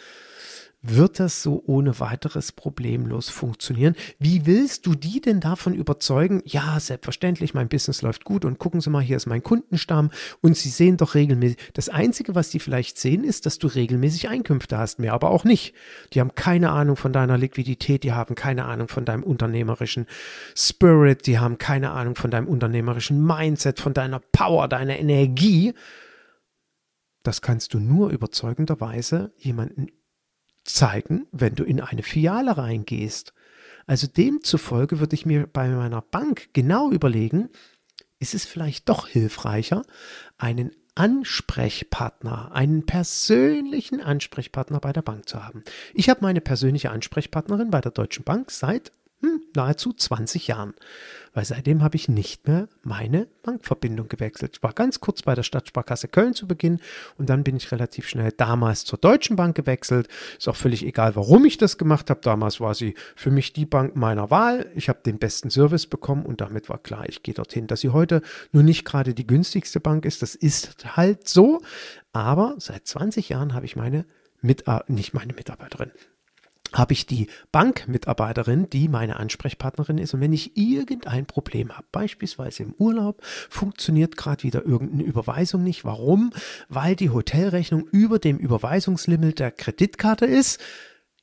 wird 0.88 1.20
das 1.20 1.42
so 1.42 1.62
ohne 1.66 1.98
weiteres 2.00 2.52
problemlos 2.52 3.28
funktionieren? 3.28 3.94
Wie 4.18 4.46
willst 4.46 4.86
du 4.86 4.94
die 4.94 5.20
denn 5.20 5.40
davon 5.40 5.74
überzeugen? 5.74 6.42
Ja, 6.44 6.78
selbstverständlich, 6.80 7.54
mein 7.54 7.68
Business 7.68 8.02
läuft 8.02 8.24
gut 8.24 8.44
und 8.44 8.58
gucken 8.58 8.80
Sie 8.80 8.90
mal, 8.90 9.02
hier 9.02 9.16
ist 9.16 9.26
mein 9.26 9.42
Kundenstamm 9.42 10.10
und 10.40 10.56
Sie 10.56 10.68
sehen 10.68 10.96
doch 10.96 11.14
regelmäßig. 11.14 11.58
Das 11.74 11.88
Einzige, 11.88 12.34
was 12.34 12.50
die 12.50 12.60
vielleicht 12.60 12.98
sehen, 12.98 13.24
ist, 13.24 13.46
dass 13.46 13.58
du 13.58 13.66
regelmäßig 13.66 14.28
Einkünfte 14.28 14.78
hast, 14.78 14.98
mehr 14.98 15.12
aber 15.12 15.30
auch 15.30 15.44
nicht. 15.44 15.74
Die 16.12 16.20
haben 16.20 16.34
keine 16.34 16.70
Ahnung 16.70 16.96
von 16.96 17.12
deiner 17.12 17.38
Liquidität, 17.38 18.04
die 18.04 18.12
haben 18.12 18.34
keine 18.34 18.64
Ahnung 18.64 18.88
von 18.88 19.04
deinem 19.04 19.22
unternehmerischen 19.22 20.06
Spirit, 20.54 21.26
die 21.26 21.38
haben 21.38 21.58
keine 21.58 21.90
Ahnung 21.90 22.14
von 22.14 22.30
deinem 22.30 22.48
unternehmerischen 22.48 23.24
Mindset, 23.24 23.80
von 23.80 23.94
deiner 23.94 24.20
Power, 24.32 24.68
deiner 24.68 24.98
Energie. 24.98 25.74
Das 27.22 27.42
kannst 27.42 27.74
du 27.74 27.80
nur 27.80 28.10
überzeugenderweise 28.10 29.32
jemanden 29.36 29.88
zeigen, 30.66 31.26
wenn 31.32 31.54
du 31.54 31.64
in 31.64 31.80
eine 31.80 32.02
Filiale 32.02 32.56
reingehst. 32.56 33.32
Also 33.86 34.06
demzufolge 34.06 34.98
würde 34.98 35.14
ich 35.14 35.26
mir 35.26 35.46
bei 35.46 35.68
meiner 35.68 36.02
Bank 36.02 36.48
genau 36.52 36.90
überlegen, 36.90 37.48
ist 38.18 38.34
es 38.34 38.44
vielleicht 38.44 38.88
doch 38.88 39.06
hilfreicher, 39.06 39.82
einen 40.38 40.72
Ansprechpartner, 40.94 42.52
einen 42.52 42.86
persönlichen 42.86 44.00
Ansprechpartner 44.00 44.80
bei 44.80 44.92
der 44.92 45.02
Bank 45.02 45.28
zu 45.28 45.44
haben. 45.44 45.62
Ich 45.92 46.08
habe 46.08 46.22
meine 46.22 46.40
persönliche 46.40 46.90
Ansprechpartnerin 46.90 47.70
bei 47.70 47.82
der 47.82 47.92
Deutschen 47.92 48.24
Bank 48.24 48.50
seit 48.50 48.92
hm, 49.22 49.40
nahezu 49.54 49.92
20 49.92 50.46
Jahren 50.48 50.74
weil 51.36 51.44
seitdem 51.44 51.82
habe 51.82 51.96
ich 51.96 52.08
nicht 52.08 52.48
mehr 52.48 52.66
meine 52.82 53.28
Bankverbindung 53.42 54.08
gewechselt. 54.08 54.56
Ich 54.56 54.62
war 54.62 54.72
ganz 54.72 55.00
kurz 55.00 55.20
bei 55.20 55.34
der 55.34 55.42
Stadtsparkasse 55.42 56.08
Köln 56.08 56.32
zu 56.32 56.48
Beginn 56.48 56.80
und 57.18 57.28
dann 57.28 57.44
bin 57.44 57.56
ich 57.56 57.70
relativ 57.72 58.08
schnell 58.08 58.32
damals 58.32 58.86
zur 58.86 58.98
Deutschen 58.98 59.36
Bank 59.36 59.54
gewechselt. 59.54 60.08
Ist 60.38 60.48
auch 60.48 60.56
völlig 60.56 60.82
egal, 60.82 61.14
warum 61.14 61.44
ich 61.44 61.58
das 61.58 61.76
gemacht 61.76 62.08
habe. 62.08 62.20
Damals 62.22 62.58
war 62.58 62.74
sie 62.74 62.94
für 63.14 63.30
mich 63.30 63.52
die 63.52 63.66
Bank 63.66 63.96
meiner 63.96 64.30
Wahl. 64.30 64.72
Ich 64.74 64.88
habe 64.88 65.00
den 65.04 65.18
besten 65.18 65.50
Service 65.50 65.86
bekommen 65.86 66.24
und 66.24 66.40
damit 66.40 66.70
war 66.70 66.78
klar, 66.78 67.06
ich 67.06 67.22
gehe 67.22 67.34
dorthin. 67.34 67.66
Dass 67.66 67.80
sie 67.82 67.90
heute 67.90 68.22
nur 68.52 68.62
nicht 68.62 68.86
gerade 68.86 69.12
die 69.12 69.26
günstigste 69.26 69.78
Bank 69.78 70.06
ist, 70.06 70.22
das 70.22 70.36
ist 70.36 70.96
halt 70.96 71.28
so. 71.28 71.60
Aber 72.14 72.54
seit 72.56 72.86
20 72.86 73.28
Jahren 73.28 73.52
habe 73.52 73.66
ich 73.66 73.76
meine 73.76 74.06
mit, 74.40 74.64
nicht 74.88 75.12
meine 75.12 75.34
Mitarbeiterin, 75.34 75.92
habe 76.72 76.92
ich 76.92 77.06
die 77.06 77.28
Bankmitarbeiterin, 77.52 78.68
die 78.70 78.88
meine 78.88 79.16
Ansprechpartnerin 79.16 79.98
ist. 79.98 80.14
Und 80.14 80.20
wenn 80.20 80.32
ich 80.32 80.56
irgendein 80.56 81.26
Problem 81.26 81.76
habe, 81.76 81.86
beispielsweise 81.92 82.64
im 82.64 82.74
Urlaub, 82.78 83.22
funktioniert 83.24 84.16
gerade 84.16 84.42
wieder 84.42 84.64
irgendeine 84.64 85.04
Überweisung 85.04 85.62
nicht. 85.62 85.84
Warum? 85.84 86.32
Weil 86.68 86.96
die 86.96 87.10
Hotelrechnung 87.10 87.86
über 87.88 88.18
dem 88.18 88.38
Überweisungslimit 88.38 89.38
der 89.38 89.52
Kreditkarte 89.52 90.26
ist. 90.26 90.60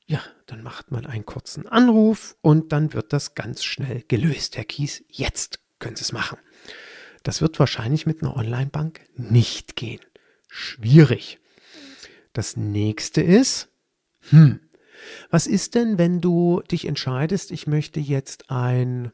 Ja, 0.05 0.21
dann 0.45 0.63
macht 0.63 0.91
man 0.91 1.05
einen 1.05 1.25
kurzen 1.25 1.67
Anruf 1.67 2.35
und 2.41 2.71
dann 2.71 2.93
wird 2.93 3.13
das 3.13 3.35
ganz 3.35 3.63
schnell 3.63 4.03
gelöst. 4.07 4.57
Herr 4.57 4.65
Kies, 4.65 5.03
jetzt 5.09 5.59
können 5.79 5.95
Sie 5.95 6.03
es 6.03 6.11
machen. 6.11 6.37
Das 7.23 7.41
wird 7.41 7.57
wahrscheinlich 7.59 8.05
mit 8.05 8.21
einer 8.21 8.35
Online-Bank 8.35 9.01
nicht 9.15 9.75
gehen. 9.75 10.01
Schwierig. 10.49 11.39
Das 12.33 12.57
nächste 12.57 13.21
ist, 13.21 13.69
hm, 14.29 14.59
was 15.29 15.47
ist 15.47 15.75
denn, 15.75 15.97
wenn 15.97 16.21
du 16.21 16.61
dich 16.71 16.87
entscheidest, 16.87 17.51
ich 17.51 17.67
möchte 17.67 17.99
jetzt 17.99 18.49
ein 18.49 19.11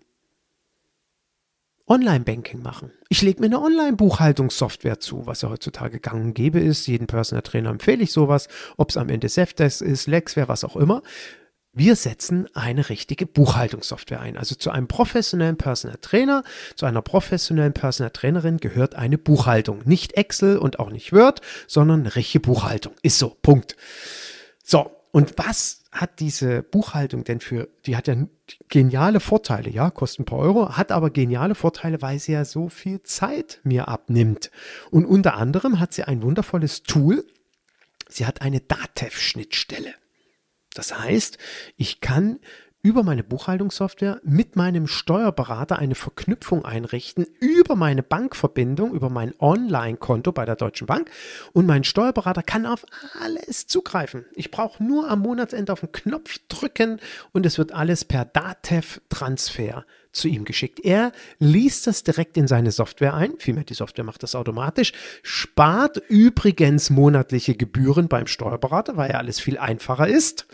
Online-Banking 1.89 2.61
machen. 2.61 2.91
Ich 3.09 3.23
lege 3.23 3.39
mir 3.39 3.47
eine 3.47 3.61
Online-Buchhaltungssoftware 3.61 4.99
zu, 4.99 5.25
was 5.25 5.41
ja 5.41 5.49
heutzutage 5.49 5.99
gang 5.99 6.23
und 6.23 6.33
gäbe 6.35 6.59
ist. 6.59 6.85
Jeden 6.85 7.07
Personal 7.07 7.41
Trainer 7.41 7.71
empfehle 7.71 8.03
ich 8.03 8.11
sowas, 8.11 8.47
ob 8.77 8.91
es 8.91 8.97
am 8.97 9.09
Ende 9.09 9.27
Safdesk 9.27 9.81
ist, 9.81 10.05
Lexware, 10.05 10.47
was 10.47 10.63
auch 10.63 10.75
immer. 10.75 11.01
Wir 11.73 11.95
setzen 11.95 12.47
eine 12.53 12.89
richtige 12.89 13.25
Buchhaltungssoftware 13.25 14.19
ein. 14.19 14.37
Also 14.37 14.53
zu 14.53 14.69
einem 14.69 14.87
professionellen 14.87 15.57
Personal 15.57 15.97
Trainer, 16.01 16.43
zu 16.75 16.85
einer 16.85 17.01
professionellen 17.01 17.73
Personal 17.73 18.11
Trainerin 18.11 18.57
gehört 18.57 18.93
eine 18.95 19.17
Buchhaltung. 19.17 19.81
Nicht 19.85 20.13
Excel 20.13 20.57
und 20.57 20.79
auch 20.79 20.91
nicht 20.91 21.11
Word, 21.11 21.41
sondern 21.67 22.01
eine 22.01 22.15
richtige 22.15 22.41
Buchhaltung. 22.41 22.93
Ist 23.01 23.17
so. 23.17 23.35
Punkt. 23.41 23.75
So. 24.63 24.91
Und 25.11 25.33
was 25.37 25.78
hat 25.91 26.19
diese 26.19 26.61
Buchhaltung 26.61 27.23
denn 27.23 27.39
für, 27.39 27.67
die 27.85 27.95
hat 27.95 28.07
ja 28.07 28.15
geniale 28.67 29.19
Vorteile, 29.19 29.69
ja, 29.69 29.89
kostet 29.89 30.21
ein 30.21 30.25
paar 30.25 30.39
Euro, 30.39 30.77
hat 30.77 30.91
aber 30.91 31.09
geniale 31.09 31.55
Vorteile, 31.55 32.01
weil 32.01 32.19
sie 32.19 32.33
ja 32.33 32.45
so 32.45 32.69
viel 32.69 33.01
Zeit 33.03 33.59
mir 33.63 33.87
abnimmt. 33.87 34.51
Und 34.91 35.05
unter 35.05 35.35
anderem 35.35 35.79
hat 35.79 35.93
sie 35.93 36.03
ein 36.03 36.21
wundervolles 36.21 36.83
Tool. 36.83 37.25
Sie 38.07 38.25
hat 38.25 38.41
eine 38.41 38.61
DATEV-Schnittstelle. 38.61 39.93
Das 40.73 40.97
heißt, 40.97 41.39
ich 41.75 42.01
kann 42.01 42.39
über 42.81 43.03
meine 43.03 43.23
Buchhaltungssoftware 43.23 44.21
mit 44.23 44.55
meinem 44.55 44.87
Steuerberater 44.87 45.79
eine 45.79 45.95
Verknüpfung 45.95 46.63
einrichten 46.63 47.27
über 47.39 47.75
meine 47.75 48.03
Bankverbindung, 48.03 48.93
über 48.93 49.09
mein 49.09 49.33
Online-Konto 49.39 50.31
bei 50.31 50.45
der 50.45 50.55
Deutschen 50.55 50.87
Bank 50.87 51.11
und 51.51 51.65
mein 51.65 51.83
Steuerberater 51.83 52.41
kann 52.41 52.65
auf 52.65 52.85
alles 53.21 53.67
zugreifen. 53.67 54.25
Ich 54.33 54.49
brauche 54.49 54.81
nur 54.81 55.09
am 55.09 55.19
Monatsende 55.19 55.73
auf 55.73 55.81
den 55.81 55.91
Knopf 55.91 56.37
drücken 56.47 57.01
und 57.33 57.45
es 57.45 57.57
wird 57.57 57.73
alles 57.73 58.05
per 58.05 58.23
DATEV-Transfer 58.23 59.85
zu 60.13 60.27
ihm 60.29 60.45
geschickt. 60.45 60.79
Er 60.79 61.11
liest 61.37 61.85
das 61.85 62.03
direkt 62.03 62.37
in 62.37 62.47
seine 62.47 62.71
Software 62.71 63.13
ein, 63.13 63.33
vielmehr 63.39 63.65
die 63.65 63.73
Software 63.73 64.05
macht 64.05 64.23
das 64.23 64.35
automatisch, 64.35 64.93
spart 65.21 65.97
übrigens 66.07 66.89
monatliche 66.89 67.55
Gebühren 67.55 68.07
beim 68.07 68.25
Steuerberater, 68.25 68.95
weil 68.95 69.11
ja 69.11 69.17
alles 69.17 69.39
viel 69.39 69.57
einfacher 69.57 70.07
ist. 70.07 70.47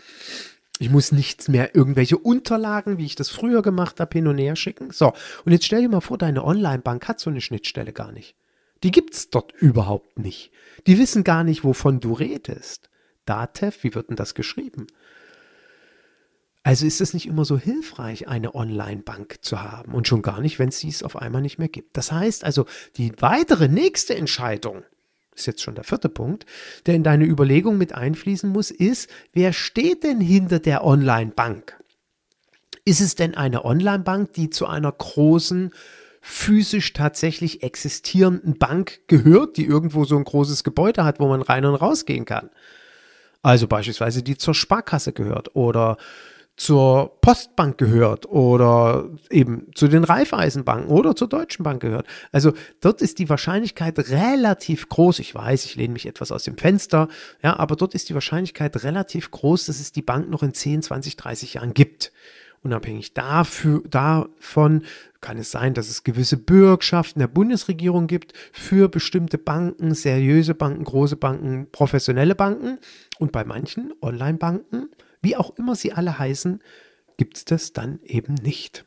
Ich 0.78 0.90
muss 0.90 1.10
nichts 1.10 1.48
mehr, 1.48 1.74
irgendwelche 1.74 2.18
Unterlagen, 2.18 2.98
wie 2.98 3.06
ich 3.06 3.14
das 3.14 3.30
früher 3.30 3.62
gemacht 3.62 3.98
habe, 3.98 4.12
hin 4.12 4.26
und 4.26 4.38
her 4.38 4.56
schicken. 4.56 4.90
So, 4.90 5.14
und 5.44 5.52
jetzt 5.52 5.64
stell 5.64 5.80
dir 5.80 5.88
mal 5.88 6.00
vor, 6.00 6.18
deine 6.18 6.44
Online-Bank 6.44 7.08
hat 7.08 7.18
so 7.18 7.30
eine 7.30 7.40
Schnittstelle 7.40 7.92
gar 7.92 8.12
nicht. 8.12 8.36
Die 8.82 8.90
gibt's 8.90 9.30
dort 9.30 9.52
überhaupt 9.52 10.18
nicht. 10.18 10.50
Die 10.86 10.98
wissen 10.98 11.24
gar 11.24 11.44
nicht, 11.44 11.64
wovon 11.64 12.00
du 12.00 12.12
redest. 12.12 12.90
Datev, 13.24 13.82
wie 13.82 13.94
wird 13.94 14.10
denn 14.10 14.16
das 14.16 14.34
geschrieben? 14.34 14.86
Also 16.62 16.84
ist 16.84 17.00
es 17.00 17.14
nicht 17.14 17.26
immer 17.26 17.44
so 17.44 17.56
hilfreich, 17.56 18.28
eine 18.28 18.54
Online-Bank 18.54 19.38
zu 19.40 19.62
haben 19.62 19.94
und 19.94 20.08
schon 20.08 20.20
gar 20.20 20.40
nicht, 20.40 20.58
wenn 20.58 20.68
es 20.68 20.80
dies 20.80 21.02
auf 21.02 21.16
einmal 21.16 21.40
nicht 21.40 21.58
mehr 21.58 21.68
gibt. 21.68 21.96
Das 21.96 22.12
heißt 22.12 22.44
also, 22.44 22.66
die 22.96 23.12
weitere 23.20 23.68
nächste 23.68 24.16
Entscheidung, 24.16 24.82
ist 25.36 25.46
jetzt 25.46 25.62
schon 25.62 25.74
der 25.74 25.84
vierte 25.84 26.08
Punkt, 26.08 26.46
der 26.86 26.94
in 26.94 27.02
deine 27.02 27.24
Überlegung 27.24 27.78
mit 27.78 27.94
einfließen 27.94 28.50
muss, 28.50 28.70
ist, 28.70 29.10
wer 29.32 29.52
steht 29.52 30.02
denn 30.02 30.20
hinter 30.20 30.58
der 30.58 30.84
Online-Bank? 30.84 31.78
Ist 32.84 33.00
es 33.00 33.14
denn 33.14 33.34
eine 33.34 33.64
Online-Bank, 33.64 34.32
die 34.32 34.50
zu 34.50 34.66
einer 34.66 34.92
großen, 34.92 35.72
physisch 36.20 36.92
tatsächlich 36.92 37.62
existierenden 37.62 38.58
Bank 38.58 39.00
gehört, 39.06 39.56
die 39.56 39.64
irgendwo 39.64 40.04
so 40.04 40.16
ein 40.16 40.24
großes 40.24 40.64
Gebäude 40.64 41.04
hat, 41.04 41.20
wo 41.20 41.28
man 41.28 41.42
rein 41.42 41.64
und 41.64 41.76
rausgehen 41.76 42.24
kann? 42.24 42.50
Also 43.42 43.68
beispielsweise 43.68 44.22
die 44.22 44.36
zur 44.36 44.54
Sparkasse 44.54 45.12
gehört 45.12 45.54
oder 45.54 45.98
zur 46.56 47.20
Postbank 47.20 47.76
gehört 47.76 48.26
oder 48.26 49.10
eben 49.30 49.66
zu 49.74 49.88
den 49.88 50.04
Raiffeisenbanken 50.04 50.90
oder 50.90 51.14
zur 51.14 51.28
Deutschen 51.28 51.62
Bank 51.62 51.82
gehört. 51.82 52.06
Also 52.32 52.52
dort 52.80 53.02
ist 53.02 53.18
die 53.18 53.28
Wahrscheinlichkeit 53.28 53.98
relativ 54.10 54.88
groß. 54.88 55.18
Ich 55.18 55.34
weiß, 55.34 55.66
ich 55.66 55.76
lehne 55.76 55.92
mich 55.92 56.06
etwas 56.06 56.32
aus 56.32 56.44
dem 56.44 56.56
Fenster, 56.56 57.08
ja, 57.42 57.58
aber 57.58 57.76
dort 57.76 57.94
ist 57.94 58.08
die 58.08 58.14
Wahrscheinlichkeit 58.14 58.82
relativ 58.84 59.30
groß, 59.30 59.66
dass 59.66 59.80
es 59.80 59.92
die 59.92 60.02
Bank 60.02 60.30
noch 60.30 60.42
in 60.42 60.54
10, 60.54 60.82
20, 60.82 61.16
30 61.16 61.54
Jahren 61.54 61.74
gibt. 61.74 62.12
Unabhängig 62.62 63.12
dafür, 63.12 63.82
davon 63.88 64.82
kann 65.20 65.38
es 65.38 65.50
sein, 65.50 65.74
dass 65.74 65.88
es 65.88 66.04
gewisse 66.04 66.36
Bürgschaften 66.36 67.20
der 67.20 67.28
Bundesregierung 67.28 68.06
gibt 68.06 68.32
für 68.52 68.88
bestimmte 68.88 69.38
Banken, 69.38 69.94
seriöse 69.94 70.54
Banken, 70.54 70.84
große 70.84 71.16
Banken, 71.16 71.68
professionelle 71.70 72.34
Banken 72.34 72.78
und 73.18 73.30
bei 73.30 73.44
manchen 73.44 73.92
Online-Banken 74.00 74.88
wie 75.26 75.34
auch 75.34 75.56
immer 75.56 75.74
sie 75.74 75.92
alle 75.92 76.20
heißen, 76.20 76.62
gibt 77.16 77.36
es 77.36 77.44
das 77.44 77.72
dann 77.72 77.98
eben 78.04 78.34
nicht. 78.34 78.86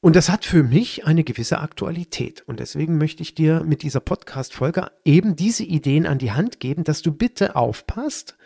Und 0.00 0.16
das 0.16 0.30
hat 0.30 0.46
für 0.46 0.62
mich 0.62 1.04
eine 1.04 1.22
gewisse 1.22 1.58
Aktualität. 1.58 2.42
Und 2.46 2.60
deswegen 2.60 2.96
möchte 2.96 3.22
ich 3.22 3.34
dir 3.34 3.62
mit 3.62 3.82
dieser 3.82 4.00
Podcast-Folge 4.00 4.90
eben 5.04 5.36
diese 5.36 5.64
Ideen 5.64 6.06
an 6.06 6.16
die 6.16 6.32
Hand 6.32 6.60
geben, 6.60 6.84
dass 6.84 7.02
du 7.02 7.12
bitte 7.12 7.56
aufpasst, 7.56 8.38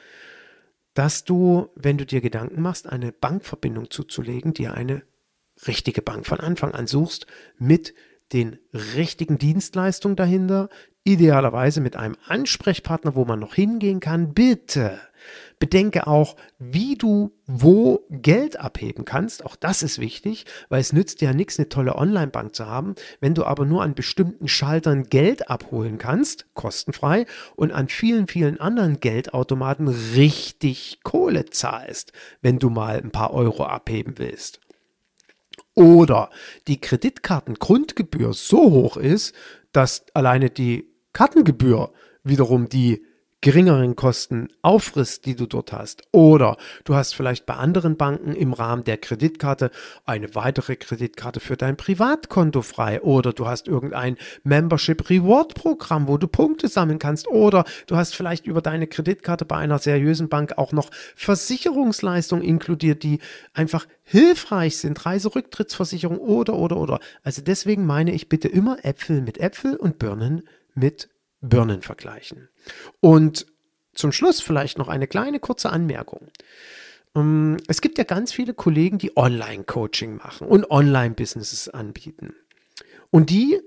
dass 0.94 1.22
du, 1.22 1.68
wenn 1.76 1.98
du 1.98 2.04
dir 2.04 2.20
Gedanken 2.20 2.60
machst, 2.60 2.88
eine 2.88 3.12
Bankverbindung 3.12 3.88
zuzulegen, 3.92 4.54
dir 4.54 4.74
eine 4.74 5.04
richtige 5.68 6.02
Bank 6.02 6.26
von 6.26 6.40
Anfang 6.40 6.72
an 6.72 6.88
suchst, 6.88 7.28
mit 7.58 7.94
den 8.32 8.58
richtigen 8.72 9.38
Dienstleistungen 9.38 10.16
dahinter, 10.16 10.68
idealerweise 11.04 11.80
mit 11.80 11.96
einem 11.96 12.16
Ansprechpartner, 12.26 13.14
wo 13.14 13.24
man 13.24 13.38
noch 13.38 13.54
hingehen 13.54 14.00
kann. 14.00 14.32
Bitte 14.34 14.98
bedenke 15.58 16.06
auch, 16.06 16.36
wie 16.58 16.96
du 16.96 17.32
wo 17.46 18.06
Geld 18.10 18.58
abheben 18.58 19.04
kannst. 19.04 19.44
Auch 19.44 19.56
das 19.56 19.82
ist 19.82 19.98
wichtig, 19.98 20.44
weil 20.68 20.80
es 20.80 20.92
nützt 20.92 21.20
ja 21.20 21.32
nichts, 21.32 21.58
eine 21.58 21.68
tolle 21.68 21.96
Online-Bank 21.96 22.54
zu 22.54 22.66
haben, 22.66 22.94
wenn 23.20 23.34
du 23.34 23.44
aber 23.44 23.64
nur 23.64 23.82
an 23.82 23.94
bestimmten 23.94 24.48
Schaltern 24.48 25.04
Geld 25.04 25.48
abholen 25.48 25.98
kannst, 25.98 26.46
kostenfrei, 26.54 27.26
und 27.56 27.72
an 27.72 27.88
vielen, 27.88 28.26
vielen 28.26 28.60
anderen 28.60 29.00
Geldautomaten 29.00 29.88
richtig 29.88 31.00
Kohle 31.02 31.46
zahlst, 31.46 32.12
wenn 32.42 32.58
du 32.58 32.70
mal 32.70 33.00
ein 33.00 33.10
paar 33.10 33.32
Euro 33.32 33.64
abheben 33.64 34.18
willst. 34.18 34.60
Oder 35.74 36.30
die 36.68 36.80
Kreditkartengrundgebühr 36.80 38.32
so 38.32 38.70
hoch 38.70 38.96
ist, 38.96 39.34
dass 39.72 40.06
alleine 40.14 40.50
die 40.50 40.93
Kartengebühr 41.14 41.92
wiederum 42.24 42.68
die 42.68 43.02
geringeren 43.44 43.94
Kosten 43.94 44.48
auffrisst, 44.62 45.26
die 45.26 45.36
du 45.36 45.44
dort 45.44 45.70
hast. 45.70 46.02
Oder 46.12 46.56
du 46.84 46.94
hast 46.94 47.14
vielleicht 47.14 47.44
bei 47.44 47.52
anderen 47.52 47.98
Banken 47.98 48.32
im 48.32 48.54
Rahmen 48.54 48.84
der 48.84 48.96
Kreditkarte 48.96 49.70
eine 50.06 50.34
weitere 50.34 50.76
Kreditkarte 50.76 51.40
für 51.40 51.58
dein 51.58 51.76
Privatkonto 51.76 52.62
frei. 52.62 53.02
Oder 53.02 53.34
du 53.34 53.46
hast 53.46 53.68
irgendein 53.68 54.16
Membership 54.44 55.10
Reward 55.10 55.54
Programm, 55.54 56.08
wo 56.08 56.16
du 56.16 56.26
Punkte 56.26 56.68
sammeln 56.68 56.98
kannst. 56.98 57.28
Oder 57.28 57.66
du 57.86 57.96
hast 57.96 58.16
vielleicht 58.16 58.46
über 58.46 58.62
deine 58.62 58.86
Kreditkarte 58.86 59.44
bei 59.44 59.56
einer 59.56 59.78
seriösen 59.78 60.30
Bank 60.30 60.56
auch 60.56 60.72
noch 60.72 60.88
Versicherungsleistungen 61.14 62.42
inkludiert, 62.42 63.02
die 63.02 63.18
einfach 63.52 63.86
hilfreich 64.04 64.78
sind. 64.78 65.04
Reiserücktrittsversicherung 65.04 66.16
oder, 66.16 66.54
oder, 66.54 66.78
oder. 66.78 66.98
Also 67.22 67.42
deswegen 67.42 67.84
meine 67.84 68.12
ich 68.12 68.30
bitte 68.30 68.48
immer 68.48 68.82
Äpfel 68.86 69.20
mit 69.20 69.36
Äpfel 69.36 69.76
und 69.76 69.98
Birnen 69.98 70.44
mit 70.74 71.08
Birnen 71.40 71.82
vergleichen. 71.82 72.48
Und 73.00 73.46
zum 73.94 74.12
Schluss 74.12 74.40
vielleicht 74.40 74.78
noch 74.78 74.88
eine 74.88 75.06
kleine 75.06 75.40
kurze 75.40 75.70
Anmerkung. 75.70 76.28
Ähm, 77.14 77.58
es 77.68 77.80
gibt 77.80 77.98
ja 77.98 78.04
ganz 78.04 78.32
viele 78.32 78.54
Kollegen, 78.54 78.98
die 78.98 79.16
Online-Coaching 79.16 80.16
machen 80.16 80.48
und 80.48 80.70
Online-Businesses 80.70 81.68
anbieten. 81.68 82.34
Und 83.10 83.30
die 83.30 83.60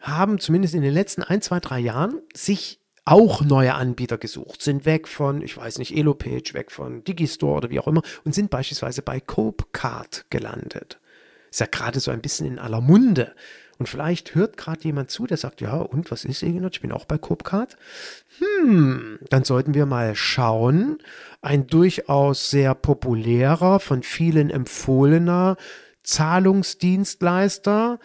haben 0.00 0.40
zumindest 0.40 0.74
in 0.74 0.82
den 0.82 0.92
letzten 0.92 1.22
ein, 1.22 1.42
zwei, 1.42 1.60
drei 1.60 1.78
Jahren 1.78 2.20
sich 2.34 2.80
auch 3.04 3.42
neue 3.42 3.74
Anbieter 3.74 4.18
gesucht, 4.18 4.62
sind 4.62 4.84
weg 4.84 5.08
von, 5.08 5.42
ich 5.42 5.56
weiß 5.56 5.78
nicht, 5.78 5.96
Elopage, 5.96 6.54
weg 6.54 6.70
von 6.70 7.02
Digistore 7.04 7.56
oder 7.56 7.70
wie 7.70 7.80
auch 7.80 7.88
immer 7.88 8.02
und 8.24 8.34
sind 8.34 8.50
beispielsweise 8.50 9.02
bei 9.02 9.20
Copecard 9.20 10.26
gelandet. 10.30 11.00
Ist 11.52 11.60
ja 11.60 11.66
gerade 11.66 12.00
so 12.00 12.10
ein 12.10 12.22
bisschen 12.22 12.46
in 12.46 12.58
aller 12.58 12.80
Munde. 12.80 13.34
Und 13.78 13.86
vielleicht 13.86 14.34
hört 14.34 14.56
gerade 14.56 14.82
jemand 14.84 15.10
zu, 15.10 15.26
der 15.26 15.36
sagt, 15.36 15.60
ja, 15.60 15.74
und 15.74 16.10
was 16.10 16.24
ist 16.24 16.42
Eginot? 16.42 16.76
Ich 16.76 16.80
bin 16.80 16.92
auch 16.92 17.04
bei 17.04 17.18
Copcard. 17.18 17.76
Hm, 18.38 19.18
dann 19.28 19.44
sollten 19.44 19.74
wir 19.74 19.84
mal 19.84 20.14
schauen. 20.14 20.98
Ein 21.42 21.66
durchaus 21.66 22.48
sehr 22.50 22.74
populärer, 22.74 23.80
von 23.80 24.02
vielen 24.02 24.48
empfohlener 24.48 25.58
Zahlungsdienstleister 26.04 27.98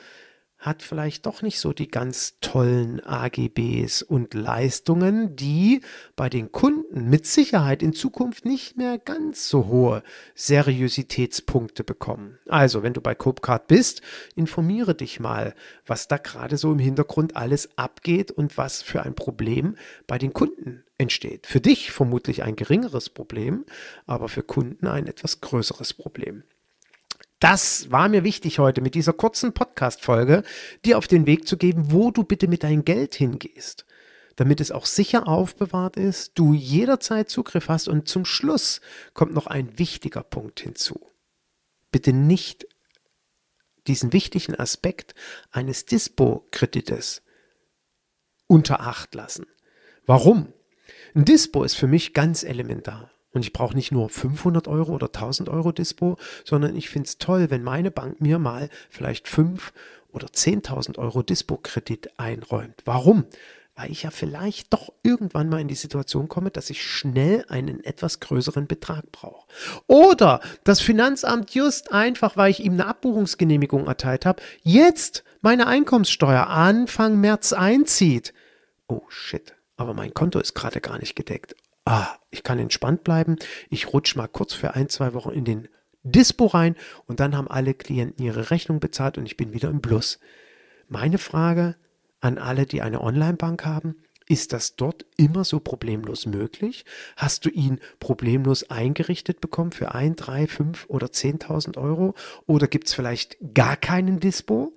hat 0.58 0.82
vielleicht 0.82 1.26
doch 1.26 1.42
nicht 1.42 1.60
so 1.60 1.72
die 1.72 1.88
ganz 1.88 2.38
tollen 2.42 3.00
AGBs 3.06 4.02
und 4.02 4.34
Leistungen, 4.34 5.36
die 5.36 5.82
bei 6.16 6.30
den 6.30 6.52
Kunden 6.52 7.10
mit 7.10 7.28
Sicherheit 7.28 7.84
in 7.84 7.94
Zukunft 7.94 8.44
nicht 8.44 8.76
mehr 8.76 8.98
ganz 8.98 9.50
so 9.50 9.68
hohe 9.68 10.04
Seriositätspunkte 10.36 11.84
bekommen. 11.84 12.40
Also, 12.48 12.82
wenn 12.82 12.94
du 12.94 13.02
bei 13.02 13.14
Copecard 13.14 13.68
bist, 13.68 14.02
informiere 14.36 14.96
dich 14.96 15.20
mal, 15.20 15.54
was 15.86 16.08
da 16.08 16.18
gerade 16.18 16.58
so 16.58 16.72
im 16.72 16.80
Hintergrund 16.80 17.36
alles 17.36 17.78
abgeht 17.78 18.32
und 18.32 18.58
was 18.58 18.82
für 18.82 19.04
ein 19.04 19.14
Problem 19.14 19.76
bei 20.08 20.18
den 20.18 20.34
Kunden 20.34 20.84
entsteht. 20.98 21.46
Für 21.46 21.62
dich 21.62 21.92
vermutlich 21.92 22.44
ein 22.44 22.56
geringeres 22.56 23.10
Problem, 23.10 23.66
aber 24.08 24.28
für 24.28 24.44
Kunden 24.44 24.88
ein 24.88 25.06
etwas 25.06 25.42
größeres 25.42 25.94
Problem. 25.94 26.44
Das 27.40 27.92
war 27.92 28.10
mir 28.10 28.24
wichtig 28.24 28.58
heute 28.58 28.82
mit 28.82 28.96
dieser 28.96 29.14
kurzen 29.14 29.54
Podcast-Folge, 29.54 30.42
dir 30.86 30.98
auf 30.98 31.08
den 31.08 31.28
Weg 31.28 31.48
zu 31.48 31.56
geben, 31.56 31.92
wo 31.92 32.10
du 32.10 32.24
bitte 32.24 32.48
mit 32.48 32.64
deinem 32.64 32.84
Geld 32.84 33.14
hingehst, 33.14 33.86
damit 34.38 34.60
es 34.60 34.72
auch 34.72 34.88
sicher 34.88 35.28
aufbewahrt 35.28 35.98
ist, 35.98 36.32
du 36.34 36.54
jederzeit 36.54 37.30
Zugriff 37.30 37.70
hast 37.70 37.90
und 37.90 38.10
zum 38.10 38.26
Schluss 38.26 38.82
kommt 39.14 39.34
noch 39.34 39.46
ein 39.46 39.78
wichtiger 39.78 40.24
Punkt 40.24 40.62
hinzu. 40.62 41.00
Bitte 41.92 42.12
nicht 42.12 42.68
diesen 43.86 44.14
wichtigen 44.14 44.56
Aspekt 44.56 45.14
eines 45.52 45.86
Dispo-Kredites 45.86 47.22
unter 48.48 48.82
Acht 48.82 49.14
lassen. 49.14 49.46
Warum? 50.08 50.54
Ein 51.14 51.26
Dispo 51.26 51.64
ist 51.64 51.76
für 51.76 51.88
mich 51.88 52.14
ganz 52.14 52.44
elementar. 52.44 53.12
Und 53.34 53.42
ich 53.44 53.54
brauche 53.54 53.76
nicht 53.76 53.92
nur 53.92 54.10
500 54.10 54.68
Euro 54.68 54.94
oder 54.94 55.08
1000 55.08 55.50
Euro 55.50 55.72
Dispo, 55.72 56.18
sondern 56.46 56.76
ich 56.76 56.90
finde 56.90 57.08
es 57.08 57.18
toll, 57.18 57.50
wenn 57.50 57.64
meine 57.64 57.92
Bank 57.92 58.22
mir 58.22 58.40
mal 58.40 58.70
vielleicht 58.90 59.28
5 59.28 59.74
oder 60.12 60.28
10.000 60.28 60.98
Euro 60.98 61.22
Dispo-Kredit 61.22 62.18
einräumt. 62.18 62.82
Warum? 62.86 63.26
Weil 63.76 63.92
ich 63.92 64.04
ja 64.04 64.10
vielleicht 64.10 64.74
doch 64.74 64.92
irgendwann 65.04 65.50
mal 65.50 65.62
in 65.62 65.68
die 65.68 65.76
Situation 65.76 66.28
komme, 66.28 66.50
dass 66.50 66.72
ich 66.72 66.84
schnell 66.84 67.46
einen 67.48 67.84
etwas 67.84 68.20
größeren 68.22 68.66
Betrag 68.66 69.12
brauche. 69.12 69.48
Oder 69.86 70.40
das 70.64 70.82
Finanzamt 70.82 71.54
just 71.54 71.92
einfach, 71.92 72.38
weil 72.38 72.50
ich 72.50 72.64
ihm 72.64 72.74
eine 72.74 72.88
Abbuchungsgenehmigung 72.88 73.86
erteilt 73.86 74.26
habe, 74.26 74.42
jetzt 74.64 75.24
meine 75.42 75.68
Einkommenssteuer 75.68 76.48
Anfang 76.48 77.20
März 77.20 77.54
einzieht. 77.54 78.34
Oh 78.88 79.04
shit, 79.10 79.54
aber 79.76 79.94
mein 79.94 80.14
Konto 80.16 80.40
ist 80.40 80.56
gerade 80.56 80.82
gar 80.82 80.98
nicht 80.98 81.16
gedeckt 81.16 81.56
ah, 81.88 82.20
ich 82.30 82.44
kann 82.44 82.60
entspannt 82.60 83.04
bleiben. 83.04 83.38
Ich 83.70 83.94
rutsche 83.94 84.18
mal 84.18 84.28
kurz 84.28 84.54
für 84.54 84.76
ein, 84.76 84.90
zwei 84.90 85.14
Wochen 85.14 85.32
in 85.32 85.46
den 85.46 85.68
Dispo 86.04 86.46
rein 86.46 86.76
und 87.06 87.20
dann 87.20 87.36
haben 87.36 87.48
alle 87.48 87.74
Klienten 87.74 88.24
ihre 88.24 88.52
Rechnung 88.52 88.80
bezahlt 88.80 89.18
und 89.18 89.26
ich 89.26 89.38
bin 89.38 89.54
wieder 89.54 89.70
im 89.70 89.82
Plus. 89.82 90.20
Meine 90.90 91.18
Frage 91.18 91.76
an 92.20 92.38
alle, 92.38 92.66
die 92.66 92.82
eine 92.82 93.02
Online-Bank 93.02 93.66
haben, 93.66 93.96
ist 94.30 94.52
das 94.52 94.76
dort 94.76 95.06
immer 95.16 95.46
so 95.46 95.62
problemlos 95.62 96.26
möglich? 96.26 96.84
Hast 97.16 97.46
du 97.46 97.50
ihn 97.50 97.80
problemlos 98.00 98.70
eingerichtet 98.70 99.40
bekommen 99.40 99.72
für 99.72 99.96
ein, 99.96 100.18
drei, 100.18 100.48
fünf 100.48 100.86
oder 100.90 101.14
zehntausend 101.14 101.78
Euro? 101.78 102.14
Oder 102.46 102.68
gibt 102.68 102.88
es 102.88 102.94
vielleicht 102.94 103.38
gar 103.54 103.78
keinen 103.78 104.20
Dispo? 104.20 104.76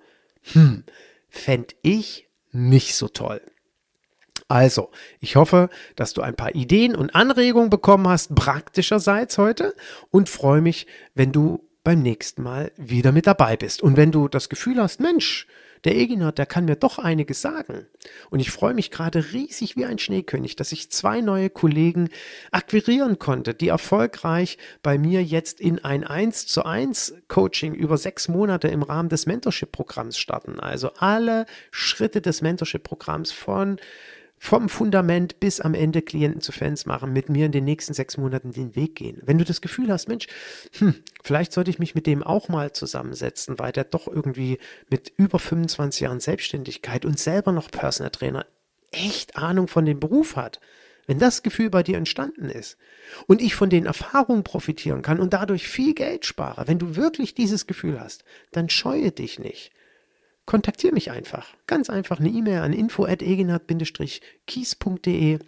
Hm, 0.53 0.85
fände 1.27 1.75
ich 1.81 2.29
nicht 2.51 2.95
so 2.95 3.09
toll. 3.09 3.41
Also, 4.51 4.91
ich 5.21 5.37
hoffe, 5.37 5.69
dass 5.95 6.11
du 6.11 6.21
ein 6.21 6.35
paar 6.35 6.53
Ideen 6.55 6.93
und 6.93 7.15
Anregungen 7.15 7.69
bekommen 7.69 8.09
hast, 8.09 8.35
praktischerseits 8.35 9.37
heute 9.37 9.73
und 10.09 10.27
freue 10.27 10.59
mich, 10.59 10.87
wenn 11.15 11.31
du 11.31 11.65
beim 11.85 12.01
nächsten 12.01 12.43
Mal 12.43 12.73
wieder 12.75 13.13
mit 13.13 13.27
dabei 13.27 13.55
bist. 13.55 13.81
Und 13.81 13.95
wenn 13.95 14.11
du 14.11 14.27
das 14.27 14.49
Gefühl 14.49 14.81
hast, 14.81 14.99
Mensch, 14.99 15.47
der 15.85 15.95
Eginat, 15.95 16.37
der 16.37 16.45
kann 16.47 16.65
mir 16.65 16.75
doch 16.75 16.99
einiges 16.99 17.41
sagen. 17.41 17.87
Und 18.29 18.41
ich 18.41 18.51
freue 18.51 18.73
mich 18.73 18.91
gerade 18.91 19.31
riesig 19.31 19.77
wie 19.77 19.85
ein 19.85 19.99
Schneekönig, 19.99 20.57
dass 20.57 20.73
ich 20.73 20.91
zwei 20.91 21.21
neue 21.21 21.49
Kollegen 21.49 22.09
akquirieren 22.51 23.19
konnte, 23.19 23.53
die 23.53 23.69
erfolgreich 23.69 24.57
bei 24.83 24.97
mir 24.97 25.23
jetzt 25.23 25.61
in 25.61 25.81
ein 25.83 26.03
1 26.03 26.45
zu 26.47 26.65
1 26.65 27.13
Coaching 27.29 27.73
über 27.73 27.97
sechs 27.97 28.27
Monate 28.27 28.67
im 28.67 28.83
Rahmen 28.83 29.07
des 29.07 29.27
Mentorship-Programms 29.27 30.17
starten. 30.17 30.59
Also 30.59 30.91
alle 30.97 31.45
Schritte 31.71 32.19
des 32.21 32.41
Mentorship-Programms 32.41 33.31
von 33.31 33.79
vom 34.43 34.69
Fundament 34.69 35.39
bis 35.39 35.61
am 35.61 35.75
Ende 35.75 36.01
Klienten 36.01 36.41
zu 36.41 36.51
Fans 36.51 36.87
machen, 36.87 37.13
mit 37.13 37.29
mir 37.29 37.45
in 37.45 37.51
den 37.51 37.63
nächsten 37.63 37.93
sechs 37.93 38.17
Monaten 38.17 38.51
den 38.51 38.75
Weg 38.75 38.95
gehen. 38.95 39.21
Wenn 39.23 39.37
du 39.37 39.45
das 39.45 39.61
Gefühl 39.61 39.91
hast, 39.91 40.07
Mensch, 40.07 40.25
hm, 40.79 40.95
vielleicht 41.23 41.53
sollte 41.53 41.69
ich 41.69 41.77
mich 41.77 41.93
mit 41.93 42.07
dem 42.07 42.23
auch 42.23 42.49
mal 42.49 42.73
zusammensetzen, 42.73 43.59
weil 43.59 43.71
der 43.71 43.83
doch 43.83 44.07
irgendwie 44.07 44.57
mit 44.89 45.13
über 45.15 45.37
25 45.37 46.01
Jahren 46.01 46.19
Selbstständigkeit 46.19 47.05
und 47.05 47.19
selber 47.19 47.51
noch 47.51 47.69
Personal 47.69 48.09
Trainer 48.09 48.47
echt 48.89 49.37
Ahnung 49.37 49.67
von 49.67 49.85
dem 49.85 49.99
Beruf 49.99 50.35
hat. 50.35 50.59
Wenn 51.05 51.19
das 51.19 51.43
Gefühl 51.43 51.69
bei 51.69 51.83
dir 51.83 51.97
entstanden 51.97 52.49
ist 52.49 52.77
und 53.27 53.43
ich 53.43 53.53
von 53.53 53.69
den 53.69 53.85
Erfahrungen 53.85 54.43
profitieren 54.43 55.03
kann 55.03 55.19
und 55.19 55.33
dadurch 55.33 55.67
viel 55.67 55.93
Geld 55.93 56.25
spare, 56.25 56.67
wenn 56.67 56.79
du 56.79 56.95
wirklich 56.95 57.35
dieses 57.35 57.67
Gefühl 57.67 57.99
hast, 57.99 58.23
dann 58.51 58.71
scheue 58.71 59.11
dich 59.11 59.37
nicht 59.37 59.71
kontaktiere 60.45 60.93
mich 60.93 61.11
einfach. 61.11 61.55
Ganz 61.67 61.89
einfach 61.89 62.19
eine 62.19 62.29
E-Mail 62.29 62.59
an 62.59 62.73
info@egenhard-kies.de 62.73 65.39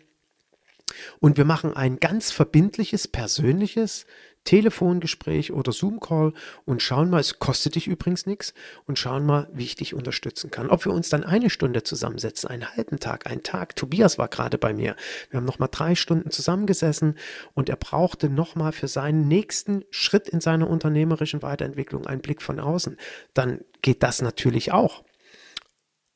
und 1.20 1.38
wir 1.38 1.46
machen 1.46 1.76
ein 1.76 2.00
ganz 2.00 2.32
verbindliches, 2.32 3.08
persönliches 3.08 4.06
Telefongespräch 4.44 5.54
oder 5.54 5.72
Zoom-Call 5.72 6.34
und 6.66 6.82
schauen 6.82 7.10
mal, 7.10 7.20
es 7.20 7.40
kostet 7.40 7.76
dich 7.76 7.88
übrigens 7.88 8.26
nichts 8.26 8.54
und 8.86 9.00
schauen 9.00 9.26
mal, 9.26 9.48
wie 9.54 9.64
ich 9.64 9.76
dich 9.76 9.94
unterstützen 9.94 10.52
kann. 10.52 10.70
Ob 10.70 10.86
wir 10.86 10.94
uns 10.94 11.10
dann 11.10 11.24
eine 11.24 11.50
Stunde 11.50 11.84
zusammensetzen, 11.84 12.50
einen 12.50 12.76
halben 12.76 13.00
Tag, 13.00 13.28
einen 13.28 13.44
Tag. 13.44 13.76
Tobias 13.76 14.18
war 14.18 14.28
gerade 14.28 14.58
bei 14.58 14.74
mir. 14.74 14.96
Wir 15.30 15.38
haben 15.38 15.46
nochmal 15.46 15.70
drei 15.72 15.96
Stunden 15.96 16.32
zusammengesessen 16.32 17.18
und 17.54 17.70
er 17.70 17.78
brauchte 17.78 18.30
nochmal 18.30 18.72
für 18.72 18.88
seinen 18.88 19.28
nächsten 19.28 19.86
Schritt 19.92 20.28
in 20.28 20.42
seiner 20.42 20.70
unternehmerischen 20.70 21.42
Weiterentwicklung 21.42 22.06
einen 22.06 22.22
Blick 22.22 22.42
von 22.42 22.60
außen. 22.60 22.98
Dann 23.34 23.62
geht 23.82 24.04
das 24.04 24.22
natürlich 24.22 24.72
auch. 24.72 25.04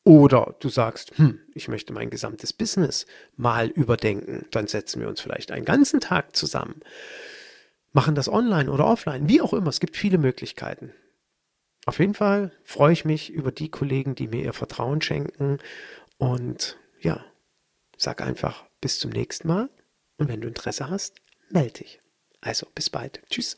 Oder 0.07 0.55
du 0.61 0.69
sagst, 0.69 1.17
hm, 1.17 1.39
ich 1.53 1.67
möchte 1.67 1.91
mein 1.91 2.09
gesamtes 2.09 2.53
Business 2.53 3.05
mal 3.35 3.67
überdenken. 3.67 4.45
Dann 4.51 4.67
setzen 4.67 5.01
wir 5.01 5.09
uns 5.09 5.19
vielleicht 5.19 5.51
einen 5.51 5.65
ganzen 5.65 5.99
Tag 5.99 6.33
zusammen, 6.33 6.79
machen 7.97 8.13
das 8.13 8.29
online 8.29 8.71
oder 8.71 8.85
offline, 8.85 9.27
wie 9.27 9.41
auch 9.41 9.53
immer. 9.53 9.69
Es 9.69 9.79
gibt 9.79 9.97
viele 9.97 10.19
Möglichkeiten. 10.19 10.93
Auf 11.87 11.97
jeden 11.97 12.13
Fall 12.13 12.51
freue 12.63 12.93
ich 12.93 13.05
mich 13.05 13.31
über 13.31 13.51
die 13.51 13.71
Kollegen, 13.71 14.13
die 14.13 14.27
mir 14.27 14.43
ihr 14.43 14.53
Vertrauen 14.53 15.01
schenken. 15.01 15.57
Und 16.19 16.77
ja, 16.99 17.25
sag 17.97 18.21
einfach 18.21 18.65
bis 18.81 18.99
zum 18.99 19.09
nächsten 19.09 19.47
Mal. 19.47 19.71
Und 20.17 20.27
wenn 20.27 20.41
du 20.41 20.47
Interesse 20.47 20.91
hast, 20.91 21.21
melde 21.49 21.79
dich. 21.79 21.99
Also 22.39 22.67
bis 22.75 22.91
bald. 22.91 23.23
Tschüss. 23.31 23.57